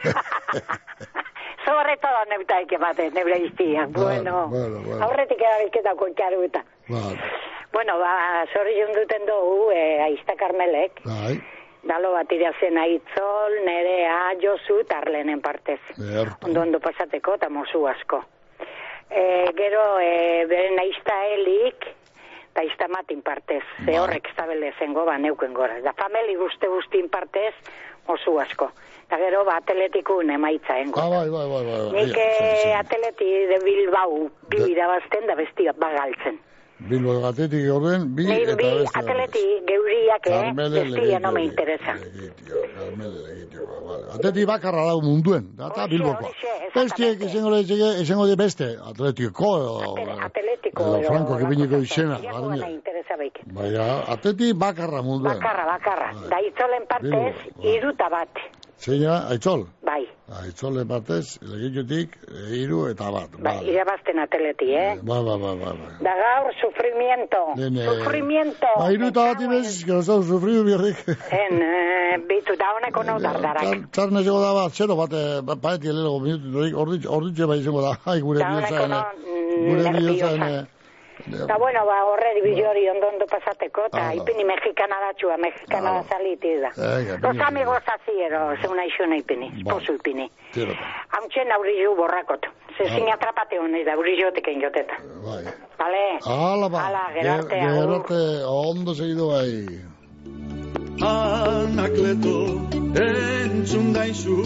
[1.65, 3.89] Sobre todo neutaik emate, neure iztiak.
[3.95, 5.01] Bueno, bueno, bueno.
[5.07, 6.61] aurretik erabilketa kontxaru eta.
[7.75, 11.41] Bai, Bueno, ba, zorion duten dugu, eh, aizta Carmelek, bai.
[11.83, 15.81] Dalo bat irazen aitzol, nerea, josu, eta arlenen partez.
[15.97, 16.47] Berto.
[16.47, 18.23] Ondo ondo pasateko, eta mozu asko.
[19.09, 21.85] E, gero, e, beren aizta helik,
[22.47, 23.61] eta aizta matin partez.
[23.83, 25.77] Ze horrek zabele zengo, ba, neuken gora.
[25.83, 27.53] Da fameli guzti guztin partez,
[28.07, 28.71] mozu asko.
[29.05, 31.03] Eta gero, ba, atletikun emaitza engo.
[31.03, 31.85] Ah, bai, bai, bai, bai.
[31.99, 36.39] Nik eh, atleti de Bilbao, bi irabazten da besti bagaltzen.
[36.79, 38.99] Bilbo gatetik orden, bi Ni eta bi beste.
[38.99, 41.93] atleti geuriak, eh, Carmele bestia no me Legitio, interesa.
[44.15, 46.31] Atleti bakarra dau munduen, da eta Bilboko.
[46.75, 49.53] Bestiek izango lehetxeke, izango di beste, atletiko,
[50.27, 52.19] Atletiko, edo Franco kipiniko izena.
[52.19, 53.39] Buena interesa baik.
[53.55, 55.39] Baina, atleti bakarra munduen.
[55.39, 56.11] Bakarra, bakarra.
[56.29, 58.29] Da itzolen partez, iruta bat.
[58.79, 59.65] Zeina, aitzol.
[59.85, 60.03] Bai,
[60.41, 62.15] Aitzole batez, legitiotik,
[62.51, 63.29] hiru eta bat.
[63.37, 63.71] bai, Vale.
[63.71, 64.95] irabazten atleti, eh?
[65.05, 65.89] Ba, ba, ba, ba, ba.
[66.01, 67.41] Da gaur, sufrimiento.
[67.57, 67.69] Eh,
[68.01, 68.67] Sufrimiento.
[68.79, 70.97] Ba, hiru eta bat ibez, ez dau sufridu birrik.
[71.31, 73.85] En, eh, bitu, da honeko nau dardarak.
[73.91, 77.95] Txarne zego da bat, zero bat, eh, ba- paeti elego minuturik, orditxe, bai izango da,
[78.05, 79.05] ai, gure bihotza,
[79.69, 80.67] gure bihotza,
[81.25, 86.03] Da bueno, ba, horre dibizori ondo ondo pasateko, eta Ah, ipini mexikana datxua, mexikana da
[86.03, 86.69] saliti da.
[87.21, 90.29] Los bine, amigos aziero, zeuna isuna ipini, pozu ipini.
[90.53, 90.73] Tira,
[91.09, 92.45] Hauntxen aurrizu borrakot.
[92.77, 93.13] Ze Ah.
[93.13, 94.95] atrapate honez da, aurrizotek joteta.
[95.25, 95.43] bai.
[95.77, 96.19] Vale?
[96.25, 98.05] Hala ba, Hala, gerarte, Ge- agur.
[98.05, 99.65] gerarte, ondo segidu bai.
[101.01, 102.35] Anakleto
[102.95, 104.37] entzun daizu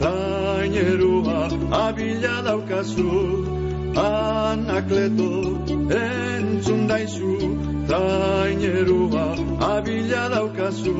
[0.00, 3.08] Trainerua abila daukazu
[3.96, 5.30] Anakleto
[5.96, 7.32] entzun daizu
[7.88, 9.26] Trainerua
[9.70, 10.94] abila daukazu.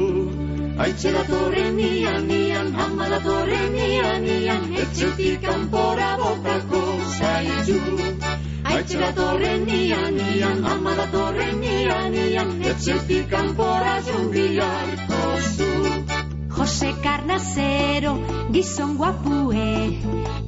[0.78, 6.82] Aitzera torren nian, nian, amala torren nian, nian Etxetik kanpora botako
[7.18, 7.78] zaizu
[8.64, 15.22] Aitzera torren nian, nian, amala torren nian, nian Etxetik kanpora zumbiarko
[15.57, 18.14] zu Jose Carnacero,
[18.52, 19.98] gizon guapue,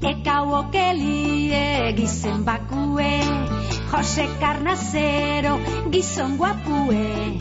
[0.02, 3.20] eka okelie, gizen bakue.
[3.90, 5.58] Jose Carnacero,
[5.90, 7.40] gizon guapue,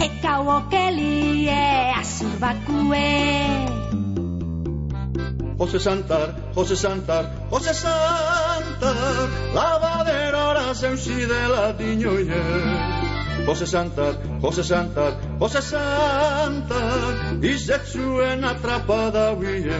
[0.00, 3.06] eka okelie, azur bakue.
[5.58, 13.05] Jose Santar, Jose Santar, Jose Santar, lavaderora zeusidela dinoie.
[13.46, 19.76] Jose Santar, Jose Santar, Jose Santar, izetzuen atrapada huie.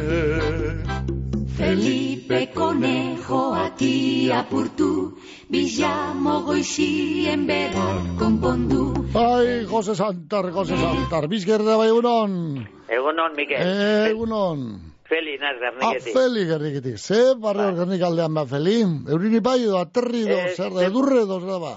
[1.56, 5.16] Felipe Conejo ati apurtu,
[5.48, 7.86] Bizamo goizien bera
[8.18, 8.92] konpondu.
[9.14, 12.66] Ai, Jose Santar, Jose Santar, bizkerde bai egunon.
[12.88, 13.62] Egunon, Mikel.
[14.10, 14.62] Egunon.
[15.06, 16.14] Feli, naz, Ah, garniketik.
[16.14, 16.98] feli gerriketik.
[16.98, 18.80] Ze barri organik aldean ba, feli?
[18.82, 21.74] Eurini bai edo, aterri edo, Eh, zer da, edurre edo, zer da ba.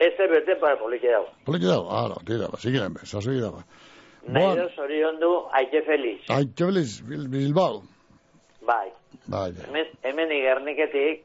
[0.00, 1.28] Eze bete para polike dago.
[1.46, 3.62] Poliki dago, ara, tira, ba, zikiren be, sasoi da ba.
[4.28, 6.20] Nahi do zorion du, aite feliz.
[6.30, 7.82] Ai, txabeliz, Bil- Bilbao.
[8.66, 8.90] Bai.
[9.26, 11.24] Bai, Hemen, hemen igerniketik,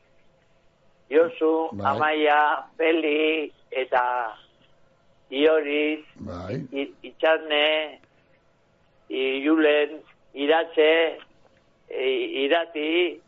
[1.11, 1.91] Josu, Bai.
[1.91, 2.39] Amaia,
[2.77, 4.03] Feli, eta
[5.29, 6.61] Ioriz, bai.
[7.03, 7.99] Itxarne,
[9.09, 9.99] I- Julen,
[10.33, 10.91] Iratxe,
[11.93, 13.19] Irati,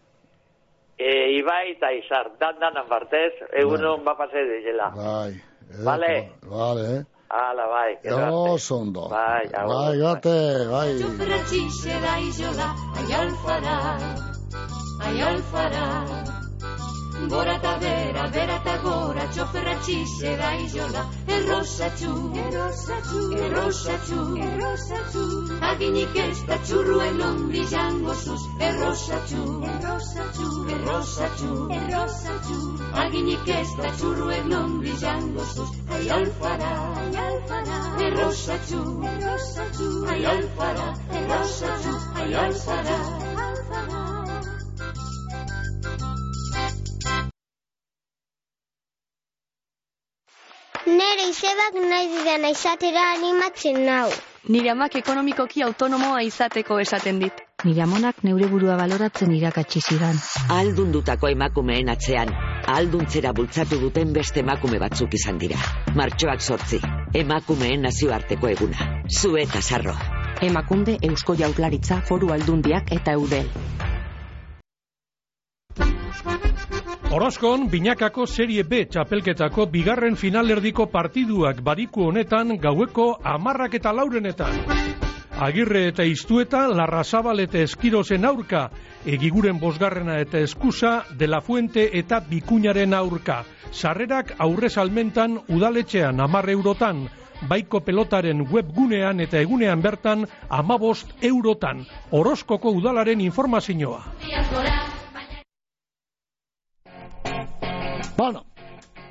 [0.98, 4.90] eh, Ibai Taisar, Dandan Martés, e eu non va pasar de xela.
[4.90, 5.34] Vai.
[5.84, 6.32] Vale.
[6.44, 7.06] Vale, eh.
[7.30, 7.98] Ala, bai.
[8.04, 9.10] Eros ondo.
[9.10, 10.96] Bai, bai, gate, bai.
[10.96, 12.70] Txupretxe da izola,
[13.02, 13.78] aial farà,
[15.02, 16.45] aial farà.
[17.30, 21.02] Gora eta bera, bera eta gora, txoferratxixe da izola,
[21.36, 22.12] errosatxu,
[22.42, 25.24] errosatxu, errosatxu, errosatxu.
[25.70, 32.62] Aginik ez da txurruen ondi jango zuz, errosatxu, errosatxu, errosatxu, errosatxu.
[33.06, 36.74] Aginik ez da txurruen ondi jango zuz, ai alfara,
[37.04, 37.84] ai alfara.
[38.10, 40.90] Errosatxu, errosatxu, ai alfara,
[41.22, 43.00] errosatxu, ai alfara.
[50.86, 54.10] Nere izebak nahi didana izatera animatzen nau.
[54.54, 57.40] Nire amak ekonomikoki autonomoa izateko esaten dit.
[57.66, 60.20] Nire amonak neure burua baloratzen irakatsi zidan.
[60.46, 62.30] Ahaldundutako emakumeen atzean,
[62.68, 65.58] ahalduntzera bultzatu duten beste emakume batzuk izan dira.
[65.98, 66.80] Martxoak sortzi,
[67.24, 68.92] emakumeen nazioarteko eguna.
[69.10, 69.98] Zu eta sarro.
[70.46, 73.50] Emakunde Eusko Jaurlaritza Foru Aldundiak eta Eudel.
[77.14, 84.58] Orozkon, binakako serie B txapelketako bigarren finalerdiko partiduak badiku honetan gaueko amarrak eta laurenetan.
[85.46, 88.70] Agirre eta iztueta, Larrazabal eta Eskirozen aurka,
[89.06, 93.44] egiguren bosgarrena eta eskusa, De La Fuente eta Bikuñaren aurka.
[93.72, 97.06] Sarrerak aurre salmentan udaletxean amarre eurotan,
[97.48, 101.86] baiko pelotaren webgunean eta egunean bertan amabost eurotan.
[102.12, 104.02] Oroskoko udalaren informazioa.
[108.18, 108.46] Bueno,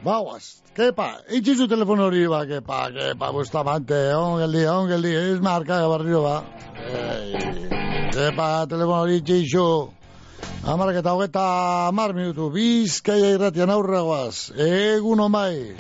[0.04, 6.38] Bauaz, kepa, itxizu telefono hori ba, kepa, kepa, bustamante, ongeldi, ongeldi, ez marka barrio ba.
[6.88, 7.36] Ei,
[8.12, 9.66] kepa, telefono hori itxizu.
[10.64, 11.44] Amarrak eta hogeta
[11.88, 15.76] amar minutu, bizkaia irratian aurregoaz, egun omai.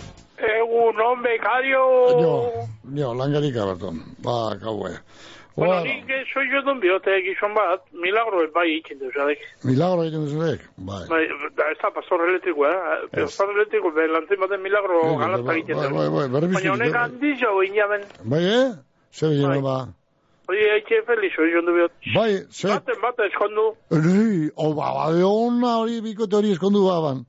[0.60, 1.84] Egun on bekario.
[2.20, 2.34] Jo,
[2.96, 4.92] jo, langarika berton, ba, kaue.
[5.56, 9.38] Bueno, nik soy yo don biote gizon bat, milagro bai ikin duzadek.
[9.62, 11.04] Milagro egiten duzadek, bai.
[11.12, 11.20] Bai,
[11.54, 13.04] da, ez da pastor elektriko, eh?
[13.14, 16.72] Pastor elektriko, be, lantzen baten milagro Bai, galata bai, egiten bai, bai, bai, berbizik, Baina
[16.74, 17.02] honek bai.
[17.04, 18.02] handi jau inaben.
[18.34, 18.72] Bai, eh?
[19.14, 19.76] Zer egin, ba.
[20.50, 21.94] Oye, haitxe feliz, yo don biot.
[22.16, 22.74] Bai, zer...
[22.74, 23.68] Baten bate eskondu.
[23.94, 27.22] Nei, o ba, ba, de ona hori bikote hori eskondu baban.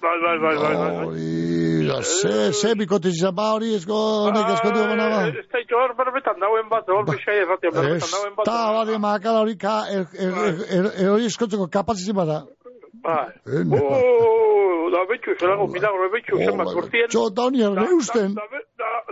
[0.00, 1.06] Bai, bai, bai, bai, bai.
[1.06, 3.96] Hori, da, ze, ze bikote izan ba hori esko,
[4.26, 5.20] honek eskondu baban ba.
[5.28, 8.46] Ez da itxo hor berbetan dauen bat, hor bisai erratia berbetan Ez, dauen bat.
[8.48, 12.38] ta, bade, makala hori, er, er, er, er, er, hori eskontzeko kapazizin bada.
[13.04, 13.26] Bai.
[13.48, 13.80] Eh, ba.
[13.80, 17.12] Oh, da betxu, zelago milagro, betxu, zenbat urtien.
[17.12, 18.38] Txo, da honi erneusten.
[18.38, 18.62] Da, da,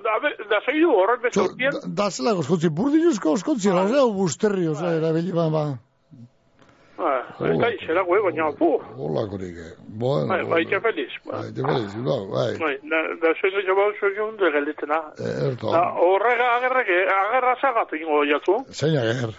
[0.06, 1.76] da, da, da zeidu horren bezu urtien.
[2.00, 5.66] Da zelako eskontzi, burdinuzko eskontzi, da zelago busterri, oza, erabili ba, ba.
[6.98, 8.68] Ah, ez da zelago, eh, baina, pu.
[8.98, 9.74] Holakorik, eh.
[10.00, 11.12] Bueno, Bai, bai, itxe feliz.
[11.24, 12.56] Bai, te feliz, no, bai.
[12.58, 14.98] Bai, da, zeidu jo bau zoi jundu geldetena.
[15.46, 15.70] Erto.
[15.70, 18.56] Da, horrega agerreke, agerra zagatu ingo jatzu.
[18.74, 19.30] Zein ager.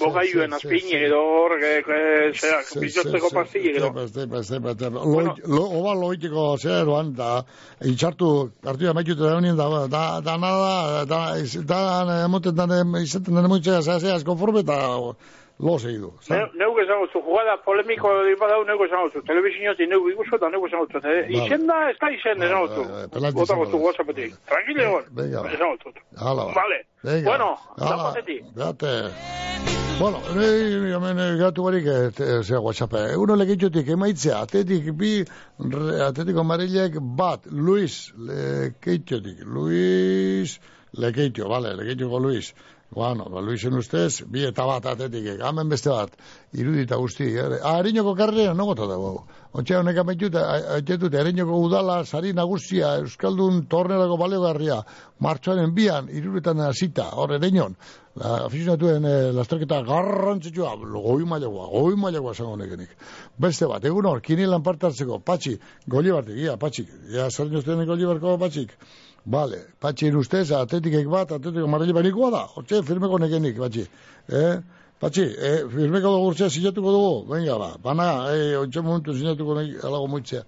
[0.00, 0.96] Bogailuen sí.
[0.96, 3.90] edo hor, eh, zera, bizosteko pastille edo.
[3.92, 4.88] Beste, beste, beste.
[4.88, 7.44] Oba loiteko zeroan, da,
[7.84, 8.30] itxartu,
[8.64, 11.80] partida maitute da honien, da, da, da, nada, da, iz- da,
[12.24, 12.66] emoten da,
[13.02, 14.80] izaten da, emoitzea, zera, zera, konforme, eta
[15.58, 16.12] lo segidu.
[16.30, 18.08] Ne- Neuk esango zu, jugada polemiko
[18.40, 20.98] badau neuk esango zu, telebizinotik neuk ikustu eta neuk esango zu.
[21.06, 22.82] Eh, Izen da, ez da izen esango zu.
[23.12, 23.84] pelante Botako izango zu da.
[23.84, 24.34] whatsappetik.
[24.50, 25.92] Tranquile egon, Venga, esango zu.
[26.16, 26.52] Hala, ba.
[26.60, 26.78] Vale.
[27.04, 27.28] Venga.
[27.30, 27.48] Bueno,
[27.78, 28.42] da pasetik.
[28.56, 28.92] Beate.
[29.98, 32.10] Bueno, nei, hemen gatu barik, eh,
[32.42, 35.22] zera, WhatsApp, eguno legitxotik, emaitzea, atetik bi,
[35.70, 40.58] re, atetiko marilek bat, Luis, lekeitxotik, Luis,
[40.98, 42.54] lekeitxo, vale, lekeitxoko Luis.
[42.94, 46.12] Bueno, ba, Luisen ustez, bi eta bat atetik, hemen beste bat,
[46.54, 47.26] irudita guzti.
[47.26, 47.58] ere.
[47.62, 49.24] Ah, erinoko karrera, no gota dago.
[49.50, 54.76] Ontxe honek amaitut, aitzetut, erinoko udala, sari nagusia, Euskaldun tornerako baleogarria,
[55.26, 57.74] martxoaren bian, iruretan hasita, hor erinon,
[58.14, 62.94] la, aficionatuen eh, lasterketa garrantzitsua, goi mailagoa, goi mailagoa esango nekenik.
[63.42, 65.56] Beste bat, egun hor, kinilan parte hartzeko, patxi,
[65.90, 68.78] goli bat, ia, patxi, ia, zer niosten goli barko patxik.
[69.24, 73.86] Vale, patxi ustez, atletikek bat, atletiko marreli banikoa da, hortxe, firmeko nekenik, patxi.
[74.28, 74.58] Eh?
[75.00, 79.78] Patxi, eh, firmeko dugu urtzea sinatuko dugu, venga ba, bana, eh, ontxe momentu sinatuko nahi,
[79.80, 80.42] alago moitzea.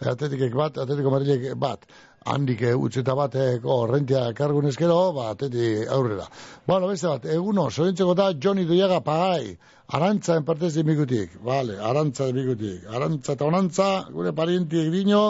[0.00, 1.86] Eh, atletikek bat, atletiko marrelek bat,
[2.26, 6.28] handik eh, utzeta bateko rentia kargun eskero, ba, atleti aurrera.
[6.66, 9.56] Bueno, beste bat, eguno, sorentzeko da Johnny Doiaga pagai,
[9.88, 15.24] arantza en partez de mikutik, vale, arantza de mikutik, arantza eta onantza, gure parientiek dino,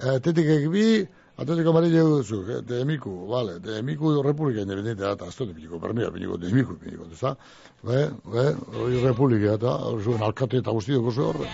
[0.00, 0.88] atletikek bi,
[1.36, 5.78] Atletiko Marile duzu, eh, de Miku, vale, de Miku República Independiente data, esto de Miku,
[5.78, 7.36] permea, Miku, de Miku, Miku, ezta?
[7.82, 11.50] Be, be, hori República eta, zuen alkate eta guzti dugu zu horre.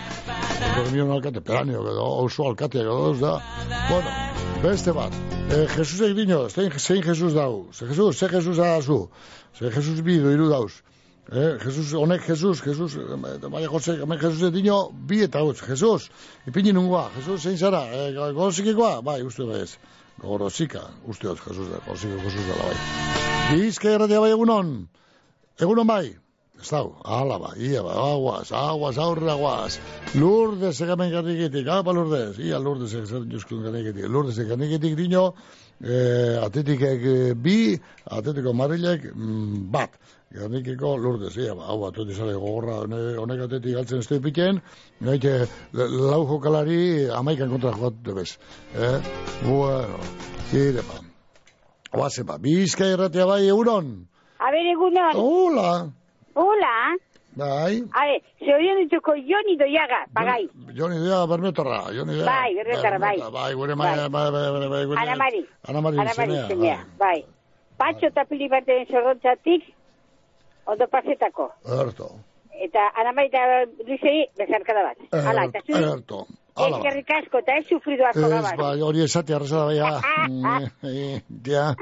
[0.77, 3.33] Permion alkate, peraneo, edo, oso alkate, edo, ez da.
[3.89, 4.15] Bueno,
[4.63, 5.19] beste bat,
[5.51, 9.09] eh, Jesusek dino, zein, zein Jesus dau, ze Jesus, ze Jesus zu,
[9.59, 10.79] ze Jesus bi doiru dauz.
[11.31, 16.09] Eh, Jesus, honek Jesus, Jesus, eh, Maria Jose, hemen Jesus dino, bi eta hutz, Jesus,
[16.47, 19.77] ipini nungoa, Jesus, zein zara, eh, gorozikikoa, bai, uste bez,
[20.19, 23.55] gorozika, uste hotz, Jesus da, goroziko Jesus dela, bai.
[23.55, 24.75] Bizka erratia bai egunon,
[25.59, 26.17] egunon bai,
[26.63, 29.79] Ez dago, ala ba, ia ba, aguaz, aguaz, aurra aguaz.
[30.15, 34.05] Lourdes egamen garriketik, apa Lourdes, ia Lourdes egamen garriketik.
[34.07, 35.25] Lourdes egamen garriketik dino,
[35.81, 37.57] eh, atletikek eh, bi,
[38.05, 39.97] atletiko marrilek mm, bat.
[40.33, 44.61] Garrikeko Lourdes, ia ba, hau bat, sale gogorra, hone- honek atletik galtzen ez dupiken,
[44.99, 45.33] gaite,
[45.73, 48.39] lau jokalari amaikan kontra joat debez.
[48.73, 48.97] Eh?
[49.45, 49.99] Bueno,
[50.49, 50.97] zire ba.
[51.93, 54.07] Oazen ba, bizka erratea bai euron.
[54.39, 55.13] A ver, egunon.
[55.13, 55.91] Hola.
[56.33, 56.97] Hola.
[57.35, 57.83] Bai.
[57.93, 60.49] A ver, zorion dituko Joni Doiaga, pagai.
[60.73, 62.25] Joni Dea Bermeotarra, Joni Dea.
[62.25, 63.17] Bai, Bermeotarra, bai.
[63.37, 64.99] Bai, gure mai, bai, bai, bai, bai, gure.
[64.99, 65.45] Ana Mari.
[65.67, 67.25] Ana Mari Ana bai.
[67.77, 69.63] Patxo eta pili baten zorrontzatik,
[70.65, 71.49] ondo pasetako.
[71.81, 72.11] Erto.
[72.63, 74.97] Eta Ana Mari eta Luisei, bezarkada bat.
[75.25, 76.25] Hala, eta zuri, Erto.
[76.55, 76.77] Hala.
[76.77, 76.77] ba.
[76.77, 80.01] eskerrik asko, eta ez sufrido asko Ez, bai, hori esate arreza da, bai, ah.
[80.83, 81.73] Eh, Ja.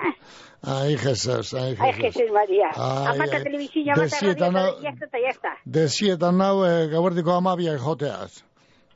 [0.63, 2.13] Ai, Jesus, ai, Ai, Jesus.
[2.15, 2.69] Jesus Maria.
[2.75, 3.43] Ai, Amata ai.
[3.43, 5.51] televizioa, amata radio, eta ya está.
[5.65, 8.43] Desietan nau, eh, gauerdiko amabiak joteaz.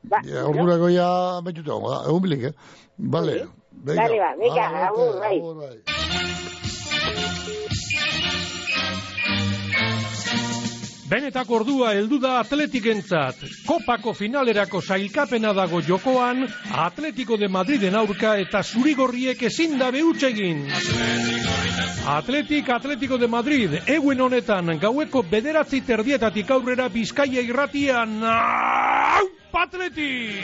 [0.04, 2.52] Ba, Ja, Ordurako ja da, egun bilik, eh?
[2.96, 3.46] Bale.
[3.72, 4.02] venga.
[4.02, 5.38] Dale, ba, venga, agur, bai.
[5.38, 5.76] agur, bai.
[11.06, 13.38] Benetako ordua heldu da atletikentzat.
[13.66, 16.42] Kopako finalerako sailkapena dago jokoan,
[16.74, 20.66] Atletico de Madriden aurka eta zurigorriek ezin da egin.
[22.06, 28.22] Atletik Atletico de Madrid, eguen honetan gaueko bederatzi terdietatik aurrera Bizkaia irratian.
[28.24, 29.26] Au,
[29.62, 30.42] Atletik!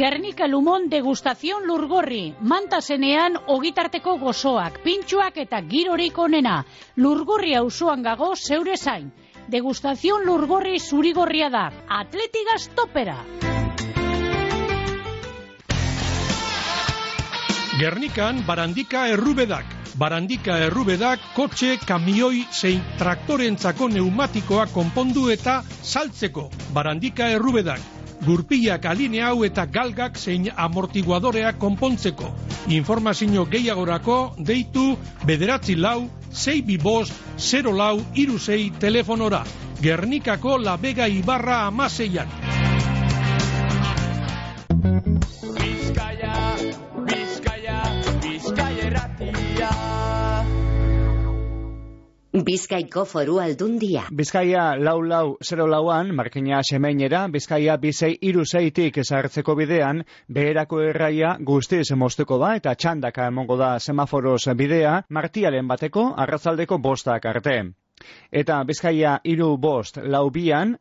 [0.00, 6.54] Gernika Lumon degustazion lurgorri, mantasenean ogitarteko gozoak, pintxuak eta girorik onena.
[6.96, 9.10] Lurgorri auzoan gago zeure zain.
[9.52, 11.66] Degustazion lurgorri zurigorria da,
[11.98, 13.18] atletigaz topera.
[17.76, 19.78] Gernikan barandika errubedak.
[20.00, 26.48] Barandika errubedak kotxe, kamioi zein traktorentzako neumatikoak konpondu eta saltzeko.
[26.72, 27.99] Barandika errubedak.
[28.20, 32.28] Gurpilak aline hau eta galgak zein amortiguadoreak konpontzeko.
[32.68, 34.92] Informazio gehiagorako deitu
[35.26, 39.44] bederatzi lau, zei bi bost, zero lau, iru zei telefonora.
[39.80, 42.28] Gernikako labega ibarra amaseian.
[52.44, 54.06] Bizkaiko foru aldundia.
[54.16, 61.34] Bizkaia lau lau 0 lauan, markina semeinera, Bizkaia bizei iru zeitik ezartzeko bidean, beherako erraia
[61.50, 67.58] guztiz moztuko da eta txandaka emongo da semaforoz bidea, martialen bateko, arratzaldeko bostak arte.
[68.32, 70.30] Eta Bizkaia iru bost lau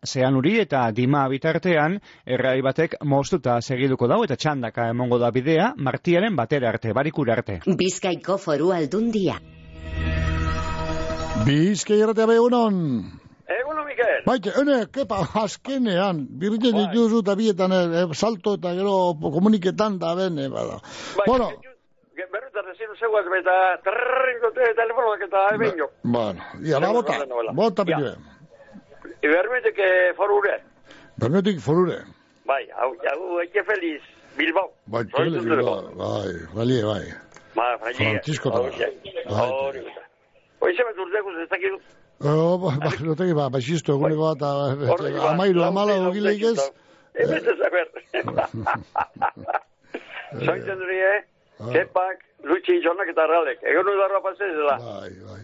[0.06, 5.74] zean uri eta dima bitartean, errai batek moztuta segiduko dau eta txandaka emongo da bidea,
[5.78, 7.60] martialen batera arte, barikura arte.
[7.66, 9.42] Bizkaiko foru aldundia.
[11.48, 12.76] Bizkai erratea bai egunon.
[13.50, 14.22] Egunon, Mikel.
[14.26, 18.94] Baite, ene, kepa, azkenean, birritzen dituzu eta bietan, eh, salto eta gero
[19.38, 20.80] komuniketan da ben, eh, bada.
[21.26, 21.50] Bueno,
[22.30, 23.54] Berruta rezinu zeuaz, eta
[23.86, 25.88] trrrrinko telefonoak eta eben jo.
[26.04, 27.16] bueno, ia, ba, bota,
[27.56, 28.12] bota pilue.
[29.24, 30.60] Ibermetek eh, forure.
[31.18, 32.04] Bermeotik forure.
[32.46, 34.04] Bai, hau, hau, eke feliz,
[34.38, 34.70] Bilbao.
[34.86, 37.04] Bai, Bilbao, bai, bai.
[37.80, 38.52] Francisco.
[38.52, 40.09] Francisco
[40.60, 40.68] Tara.
[40.68, 40.76] Hori, gusta.
[40.76, 41.74] Hoi zemet urtekuz ez dakit.
[42.22, 46.60] Oh, ba, ba, no tegi, ba, baxisto, eguneko bat, ba, amairu, amala, ogileik ez.
[47.16, 47.88] Hemen ez saber.
[50.46, 51.24] Soitzen duri, eh?
[51.72, 53.64] Kepak, Lutxi, Jonak eta Arralek.
[53.64, 54.78] Egon udarra pasez dela.
[54.80, 55.42] Bai, bai.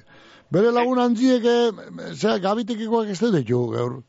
[0.51, 1.71] Bere lagun handiek, eh,
[2.13, 4.03] zera, gabitekikoak ez dut ditu, gaur.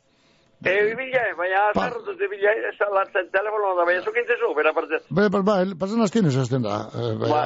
[0.65, 5.03] E, bila, baina azarrotu ze bila, ez alatzen telefono da, baina zukintzezu, bera partez.
[5.13, 6.79] Be, ba, ba, pasan aztien ez azten da.
[6.97, 7.43] Eh, ba, Ba,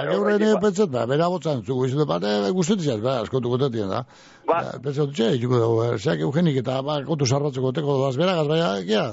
[0.63, 0.87] ba.
[0.95, 4.05] ba, bera botzan, zugu izu, ba, eh, gustetzen, ba, askotu gutetien da.
[4.47, 4.61] Ba.
[4.83, 8.71] Pentsatu, txe, ikuko dugu, eh, zeak eugenik eta, ba, kontu sarratzeko teko doaz beragaz, baina,
[8.87, 9.05] kia.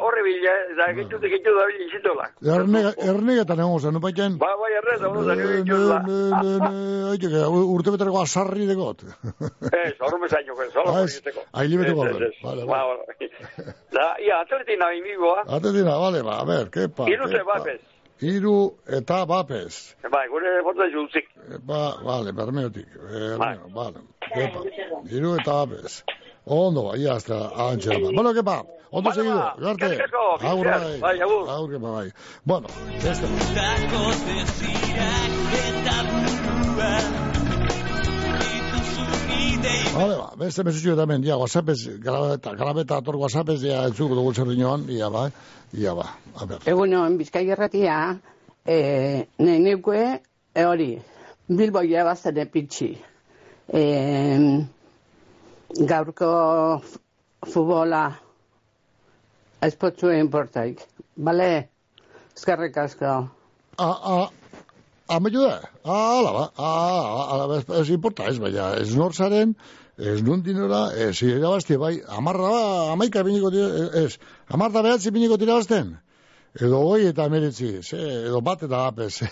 [0.00, 2.26] Horre bila, eta gitute gitu da bila izitola.
[3.12, 4.38] Ernegetan egon zen, nupaiten.
[4.40, 6.00] Ba, bai, errez, hau da, itxuz da.
[7.12, 7.44] aiteke,
[7.76, 9.04] urte beterako asarri dekot.
[9.04, 11.44] Ez, horre mezaino, ez, solo Ah, por ez, egiteko.
[11.52, 12.62] ailibeteko Ez, ez, alde.
[12.64, 12.69] ez.
[12.70, 13.72] Vale, Ba, ba.
[13.94, 17.08] Da, ia, atletina amigoa, Atetina, bale, ba, a ber, kepa.
[17.10, 17.58] irute kepa.
[17.58, 17.80] bapez.
[18.20, 19.96] Hiru eta bapez.
[20.12, 21.26] Bai, gure foto juzik.
[21.64, 22.86] Ba, vale, bermeotik.
[22.86, 24.00] Eh, bueno, vale.
[24.34, 24.60] Kepa.
[25.10, 26.02] Hiru eta bapez.
[26.46, 27.98] Ondo, ba, ia hasta antxera.
[28.00, 28.10] ba.
[28.12, 28.62] Bueno, kepa.
[28.92, 29.90] Ondo ba, Garte.
[30.50, 31.00] Agur, bai.
[31.00, 31.48] Bai, agur.
[31.48, 32.08] Agur, kepa, bai.
[32.44, 32.68] Bueno,
[33.04, 33.26] beste.
[33.56, 35.32] Dakoz desirak
[35.64, 37.29] eta burua
[39.60, 44.32] Vale, ba, beste mesutxu eta hemen, dia, whatsappez, garabeta, garabeta ator whatsappez, dia, entzuko dugu
[44.34, 45.26] zer dinoan, ia, ba,
[45.76, 46.06] ia, ba,
[46.36, 46.64] a ber.
[46.70, 47.98] Egunon, Bizkai erratia,
[48.64, 48.78] e,
[49.38, 50.04] ne neukue,
[50.54, 50.90] e hori,
[51.50, 52.90] Bilbo irabazten epitxi.
[53.72, 54.66] eh,
[55.90, 56.30] gaurko
[57.46, 58.04] futbola
[59.62, 60.80] ez potzu importaik.
[61.16, 61.68] Bale?
[62.34, 63.12] Eskerrik asko.
[63.78, 64.16] A, a,
[65.10, 65.56] Amaitu da?
[65.84, 69.56] Ala ba, ala, ala, ez, importa ez, baina ez norzaren,
[69.98, 72.60] ez nundinora, ez irabazti, bai, amarra ba,
[72.92, 74.20] amaika biniko tira, ez,
[74.54, 75.96] amarra behatzi biniko tirabazten,
[76.60, 77.98] edo hoi eta emeritzi, ze,
[78.28, 79.24] edo bat eta apes,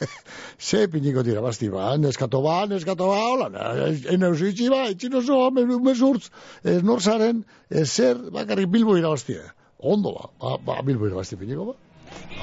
[0.68, 3.68] ze piniko tirabazti, ba, neskato ba, neskato ba, hola,
[4.16, 5.44] ene usitzi ba, itxino zo,
[5.90, 6.32] mesurtz,
[6.64, 9.38] ez norzaren, ez zer, bakarrik bilbo irabazti,
[9.78, 11.78] ondo ba, ba, ba bilbo irabazti piniko ba,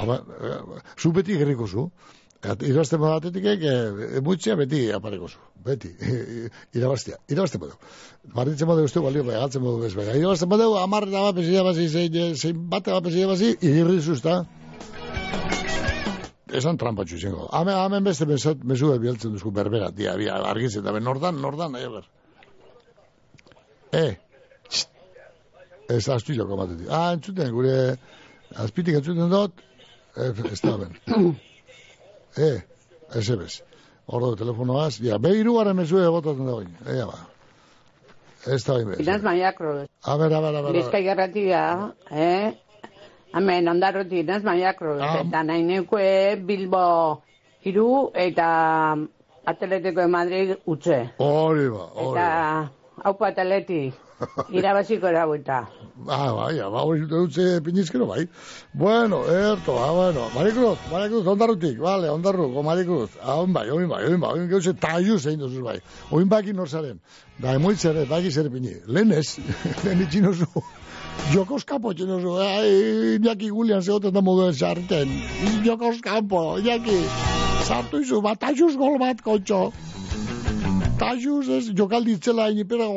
[0.01, 1.89] Ama, eh, zu beti gerriko zu.
[2.47, 3.71] Et, irazten batetik e,
[4.23, 5.39] muitzea beti apareko zu.
[5.65, 5.89] Beti.
[6.77, 7.17] Irabaztia.
[7.33, 7.75] Irabazten badu.
[8.35, 10.15] Marritzen badu uste balio, bai, galtzen badu bezbega.
[10.19, 14.37] Irabazten badu, amarra da bapes irabazi, zein, zein bate bapes irabazi, irri zuzta.
[16.57, 17.49] Esan trampatxu izango.
[17.51, 21.91] Hemen, hemen beste mesat, mesu bialtzen duzku berbera, dia, dia, argitzen, da, nordan, nordan, nahi
[21.97, 22.07] ber.
[23.97, 24.13] Eh,
[24.69, 24.89] txt.
[25.97, 26.87] ez astu joko matetik.
[26.91, 27.75] Ah, entzuten, gure,
[28.63, 29.61] azpitik entzuten dut,
[30.15, 30.97] eh, ez da ben.
[32.37, 32.61] Eh,
[33.15, 33.63] ez ebez.
[34.07, 36.69] Ordo telefonoaz, ja, behiru gara mesu egotatzen da bain.
[36.87, 37.17] Ea ba.
[38.47, 38.99] Ez da bain bez.
[39.03, 39.73] Inaz maiakro.
[40.03, 40.73] A ber, a ber, a ber.
[40.77, 41.63] Bizkai garratia,
[42.11, 42.53] eh?
[43.35, 44.95] Hemen ondarroti inaz maiakro.
[45.01, 45.19] Ah.
[45.25, 47.21] Eta nahi neukue Bilbo
[47.65, 48.47] hiru eta
[49.47, 50.97] Atletiko de Madrid utze.
[51.23, 52.71] Hori ba, hori Eta ba.
[53.03, 53.93] haupo atleti.
[54.57, 55.67] Irabaziko erabueta.
[56.07, 58.27] Ah, bai, ba, hori dutze pinizkero, bai.
[58.73, 60.27] Bueno, erto, ah, bueno.
[60.35, 63.09] Marikruz, Marikruz, ondarrutik, vale, ondarruko, Marikruz.
[63.21, 65.79] Ah, oin bai, oin bai, oin bai, oin geuse taiu zein duzuz bai.
[66.11, 66.99] Oin baki norzaren.
[67.39, 68.75] Da, emoitzere, baki zer pini.
[68.93, 69.37] Lehen ez,
[69.83, 70.49] lehen itxinozu.
[71.33, 75.13] Jokos kapo txinozu, ai, Iñaki Gulian zegoten da moduen sartzen.
[75.65, 77.01] Jokos kapo, Iñaki.
[77.67, 79.71] Sartu izu, bat, taixuz gol bat, kontxo.
[81.07, 82.87] Taixuz, ez, jokaldi itzela, inipera,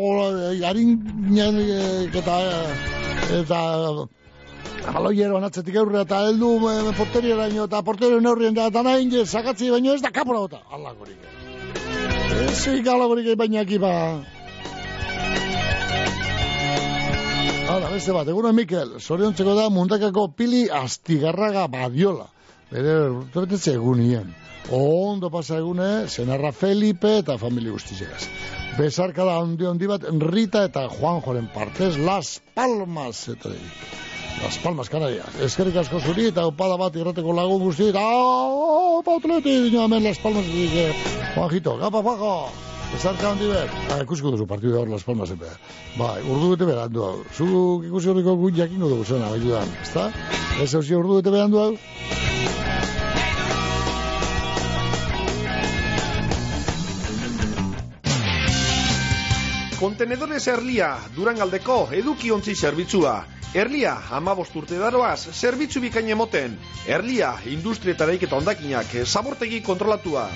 [0.67, 0.97] harin,
[2.19, 2.39] eta,
[3.39, 3.61] eta,
[4.91, 9.23] Aloiero anatzetik aurrera eta heldu e, porteriera eta porterioen aurrien da, eta nahi inge,
[9.71, 10.59] baino ez da kapora bota.
[10.73, 11.23] Alakorik.
[12.49, 13.95] Ez ikalakorik baina ba.
[17.71, 22.27] Hala, beste bat, eguno Mikel, zoriontzeko da mundakako pili astigarraga badiola.
[22.73, 24.40] Bere, urtebetetze egunien.
[24.69, 28.29] Ondo pasa egune, senarra Felipe eta familia guztizegaz.
[28.79, 33.51] Besarka da handi handi bat, Rita eta Juanjoren partez, Las Palmas, eta
[34.43, 35.35] Las Palmas, Canarias.
[35.43, 37.91] Eskerrik asko zuri eta opada bat irrateko lagun guzti.
[37.91, 40.93] Eta, oh, pautleti, dino hemen Las Palmas, dice,
[41.35, 42.35] Juanjito, gapa, pajo.
[42.91, 43.75] Besarka handi bet.
[43.89, 45.51] Ba, ikusko duzu partidu hor Las Palmas epe.
[45.99, 47.19] Ba, urdu bete berandu hau.
[47.37, 47.47] Zu
[47.87, 50.11] ikusi horriko gut jakingo dugu zena, bai dudan, ezta?
[50.63, 51.71] Ez hausia urdu bete berandu hau?
[59.81, 63.15] Kontenedores Erlia, Durangaldeko edukiontzi zerbitzua.
[63.57, 66.59] Erlia, amabost urte daroaz, zerbitzu bikain emoten.
[66.85, 70.27] Erlia, industrietareik eta ondakinak, zabortegi kontrolatua.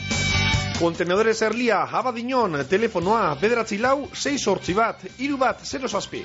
[0.80, 6.24] Kontenedores Erlia, abadinon, telefonoa, bederatzi lau, 6 sortzi bat, iru bat, 0 zazpi.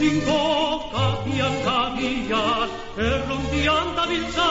[0.00, 4.46] Gusturinko kakian kagian, errondian dabiltza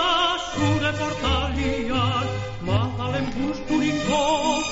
[0.54, 2.28] zure portalian.
[2.68, 4.22] Magalen gusturinko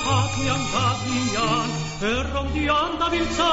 [0.04, 1.74] kakian kagian,
[2.12, 3.50] errondian dabiltza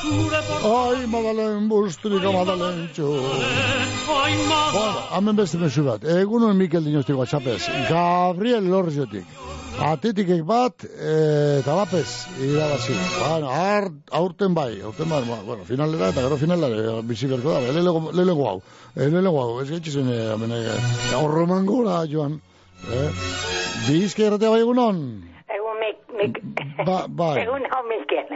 [0.00, 0.98] zure portalian.
[0.98, 3.12] Ai, Madalen busturiko Madalen txu.
[4.18, 4.34] Ai,
[4.74, 6.02] Bueno, hamen beste mesu bat.
[6.02, 7.68] Egunon Mikel Dinostiko atxapez.
[7.86, 9.43] Gabriel Lorziotik.
[9.82, 12.06] Atetikek bat, e, eta bapez,
[12.40, 12.94] irabazi.
[13.18, 17.72] Bueno, ar, aurten bai, aurten bai, ma- bueno, finalera eta gero finalera bizi berko da,
[17.74, 18.60] lelego, lelego hau,
[18.94, 20.60] e, lelego hau, ez gaitxe zen, e, amene,
[21.18, 22.38] aurro mangora, joan,
[22.86, 23.10] eh?
[23.88, 25.02] Bizke erratea bai egunon?
[25.58, 26.38] Egun mik, mik...
[26.86, 27.34] Ba, bai.
[27.42, 28.30] Egun hau Mikel.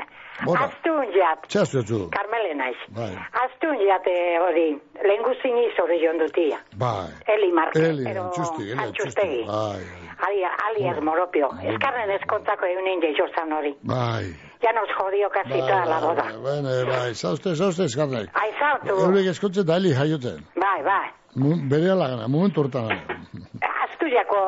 [0.47, 0.64] Bota.
[0.68, 1.47] Aztun jat.
[1.51, 2.01] Txastu etzu.
[2.14, 2.76] Carmele naiz.
[2.97, 3.11] Bai,
[3.45, 4.14] Aztun jate
[4.45, 4.66] hori,
[5.09, 6.59] lehen guztini zore joan dutia.
[6.76, 7.09] bai.
[7.34, 9.41] Eli Marque, Eli, pero antxusti, eli, antxustegi.
[9.47, 9.82] Bai,
[10.26, 11.49] Ali, ali ez moropio.
[11.72, 13.74] Eskarren eskontzako eunin jeiozan hori.
[13.82, 14.24] bai.
[14.62, 16.24] Ya nos jodió casi toda la boda.
[16.47, 18.26] Bene, bai, zauzte, zauzte, eskarnek.
[18.34, 18.97] Aizautu.
[19.07, 20.43] Eurek eskontzen da heli jaiotzen.
[20.57, 21.07] Bai, bai.
[21.39, 22.91] Bere alagana, momentu hortan.
[22.91, 24.39] Aztu Tertuliako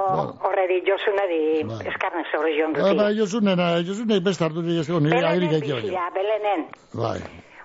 [0.49, 1.41] horredi, josunedi,
[1.91, 3.19] eskarne sobre joan Ba, ba, duti.
[3.19, 6.65] Josune, Josune, beste hartu nik ez dugu, nire agirik egin Belenen.
[6.95, 7.19] Bai,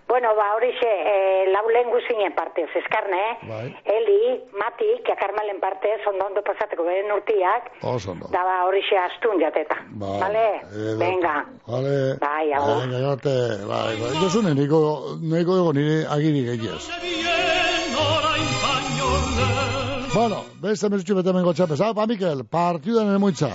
[0.07, 6.27] Bueno, ba, horixe, eh, lau lehen guzinen partez, eskarne, bai, Eli, Mati, Karmelen partez, ondo
[6.27, 8.27] ondo pasateko beren urtiak, oso ondo.
[8.31, 9.75] da ba, horixe astun jateta.
[9.89, 10.45] Bai, Vale?
[10.71, 11.35] edo- Venga.
[11.67, 11.95] Vale.
[12.21, 12.77] Bai, agur.
[12.85, 13.35] Venga, gate,
[13.65, 14.13] bai, bai.
[14.21, 16.85] Josune, niko, niko dugu nire agirik egiaz.
[20.15, 21.81] Bueno, beste mesutxu bete mengo txapez.
[21.81, 23.49] Apa, Mikel, partiduan ere muitza.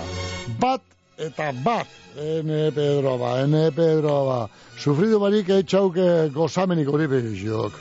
[0.61, 0.81] Bat
[1.17, 1.87] eta bat.
[2.17, 4.41] Ene Pedro ba, ene Pedro ba.
[4.77, 7.79] Sufridu barik eitxauke gozamenik hori behizok.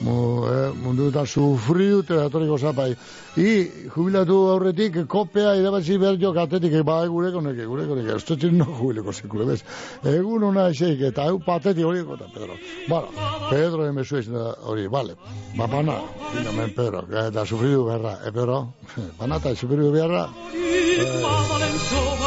[0.00, 2.94] Mu, eh, mundu eta sufridu eta datorri gozapai.
[3.36, 3.50] I,
[3.92, 8.64] jubilatu aurretik, kopea irabazi behar jok atetik, ba, gureko neke, gureko neke, ez dut no
[8.64, 9.60] jubileko sekule, bez.
[10.08, 12.56] Egun ona eseik, eta hau patetik hori eta Pedro.
[12.88, 15.18] Bueno, Pedro emesu ez da hori, vale.
[15.58, 16.00] Ba, bana,
[16.32, 18.72] dinamen Pedro, eta sufridu beharra, e, Pedro?
[19.20, 20.26] Banata, sufridu beharra?
[20.32, 22.19] Bai.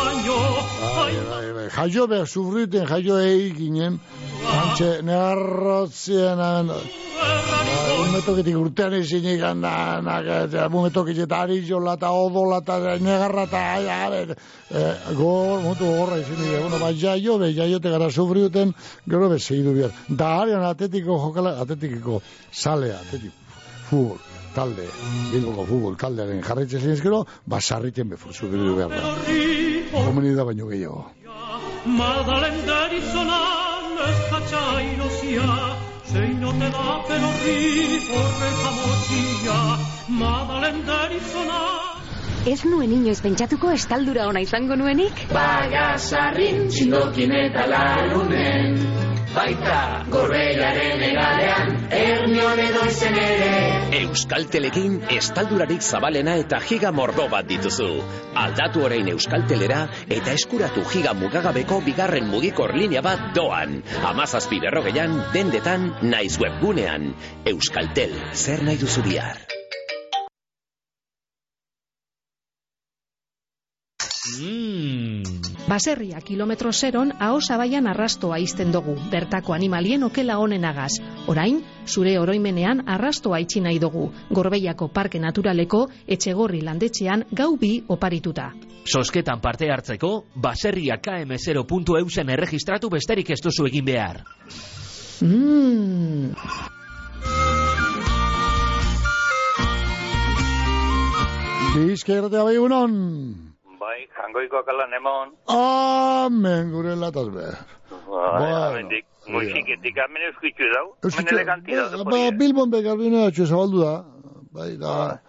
[1.72, 3.99] Jaio behar, sufriten jaio eginen,
[4.49, 6.41] antxe, negarrotzien,
[8.03, 9.64] umetoketik urtean ezin ikan,
[10.70, 14.36] umetoketik eta ari jola eta odola eta negarra eta, ai, ai,
[14.72, 18.74] eh, gor, mutu gorra ezin ikan, bueno, ba, jaio be, jaiote gara sufriuten,
[19.07, 19.95] gero be, segidu behar.
[20.09, 23.34] Da, arian, atetiko jokala, atetikiko salea, atetik,
[23.89, 24.22] futbol,
[24.53, 24.88] talde,
[25.32, 29.18] bilboko futbol taldearen jarraitzen zinez gero, ba, sarriten befu, sufridu behar da.
[29.93, 31.22] Komeni da baino gehiago.
[31.86, 35.49] Madalen derizonan ez katxairozia,
[36.11, 39.59] zein ote da pelorri horren jamozia.
[40.07, 41.92] Madalen derizonan
[42.43, 45.21] Ez nuen inoiz pentsatuko estaldura ona izango nuenik?
[45.31, 48.75] Bagasarrin txindokin eta larunen
[49.33, 49.77] Baita
[50.11, 53.47] gorbeiaren egalean Ernion edo izen ere
[54.01, 57.89] Euskaltelekin estaldurarik zabalena eta giga mordo bat dituzu.
[58.43, 59.79] Aldatu orain Euskaltelera
[60.19, 63.79] eta eskuratu giga mugagabeko bigarren mugikor linea bat doan.
[64.11, 67.13] Amazazpi berrogeian, dendetan, naiz webgunean.
[67.55, 69.62] Euskaltel, zer nahi duzu bihar?
[75.67, 80.91] Baserria kilometro zeron aho zabaian arrastoa izten dugu, bertako animalien okela honenagaz.
[81.27, 88.51] Orain, zure oroimenean arrastoa itxi nahi dugu, gorbeiako parke naturaleko etxegorri landetxean gau bi oparituta.
[88.84, 94.23] Sosketan parte hartzeko, baserria km0.eusen erregistratu besterik ez duzu egin behar.
[95.21, 96.34] Mmm...
[101.73, 102.43] Bizka irratea
[103.93, 104.07] bai egunon.
[104.07, 105.27] Bai, jangoikoak alan emon.
[105.47, 107.47] Amen, gure lataz be.
[107.91, 110.87] Bai, Bueno, amendik, muixiketik, amen euskitzu dau.
[111.03, 112.03] Euskitzu- Amen eleganti da.
[112.03, 113.93] Ba, Bilbon begarbina atxo zabaldu da.
[114.53, 115.19] Bai, da.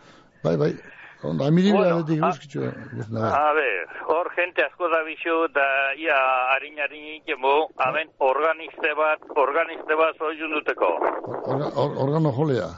[0.45, 0.73] Bai, bai.
[1.25, 2.61] Onda, emiribila Bueno, betik a- euskitzu.
[2.61, 3.31] bai.
[3.33, 6.17] A ver, hor jente asko da bizu, da ia
[6.53, 10.91] harin harin ikemo, amen organiste bat, organiste bat zoizun duteko.
[11.53, 12.69] Orga- or- Organo jolea.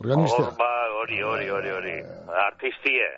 [0.00, 0.42] Organista.
[0.42, 0.70] Hor, ba,
[1.00, 1.96] hori, hori, hori, hori.
[2.46, 3.08] Artistie.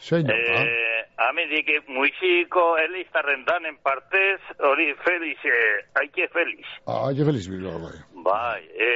[0.00, 0.60] Zein da, ba?
[0.62, 6.66] Eh, amendik, muixiko eliztarren danen partez, hori Felix, eh, aike Felix.
[6.86, 7.98] Ah, aile feliz bilbao, bai.
[8.24, 8.90] Bai, e,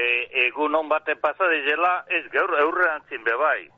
[0.47, 3.69] egun hon bate pasa dezela, ez gaur eurrean zinbe bai.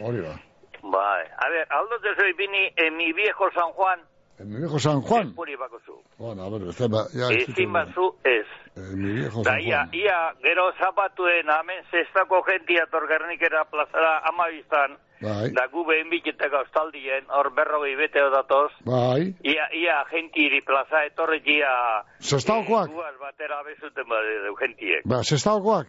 [0.00, 0.34] Hori ba.
[0.82, 4.00] Bai, a ver, aldo te soy vini en mi viejo San Juan,
[4.46, 5.34] mi viejo San Juan.
[6.18, 8.46] Bueno, a ver, ez ba, ya, Ezin bazu ez.
[8.76, 9.94] En mi viejo Da San ia, Juan.
[9.94, 17.24] ia, gero zapatuen amen zestako jentia torgernikera plazara amabiztan, Bai, da gu behin biketeka ostaldien,
[17.34, 19.34] hor berrogei beteo datoz, bai.
[19.42, 21.70] ia, ia gentiri plaza etorrekia
[22.22, 22.90] Zestaokoak.
[22.94, 25.02] guaz batera bezuten bade deu gentiek.
[25.04, 25.86] Ba, zestaokoak.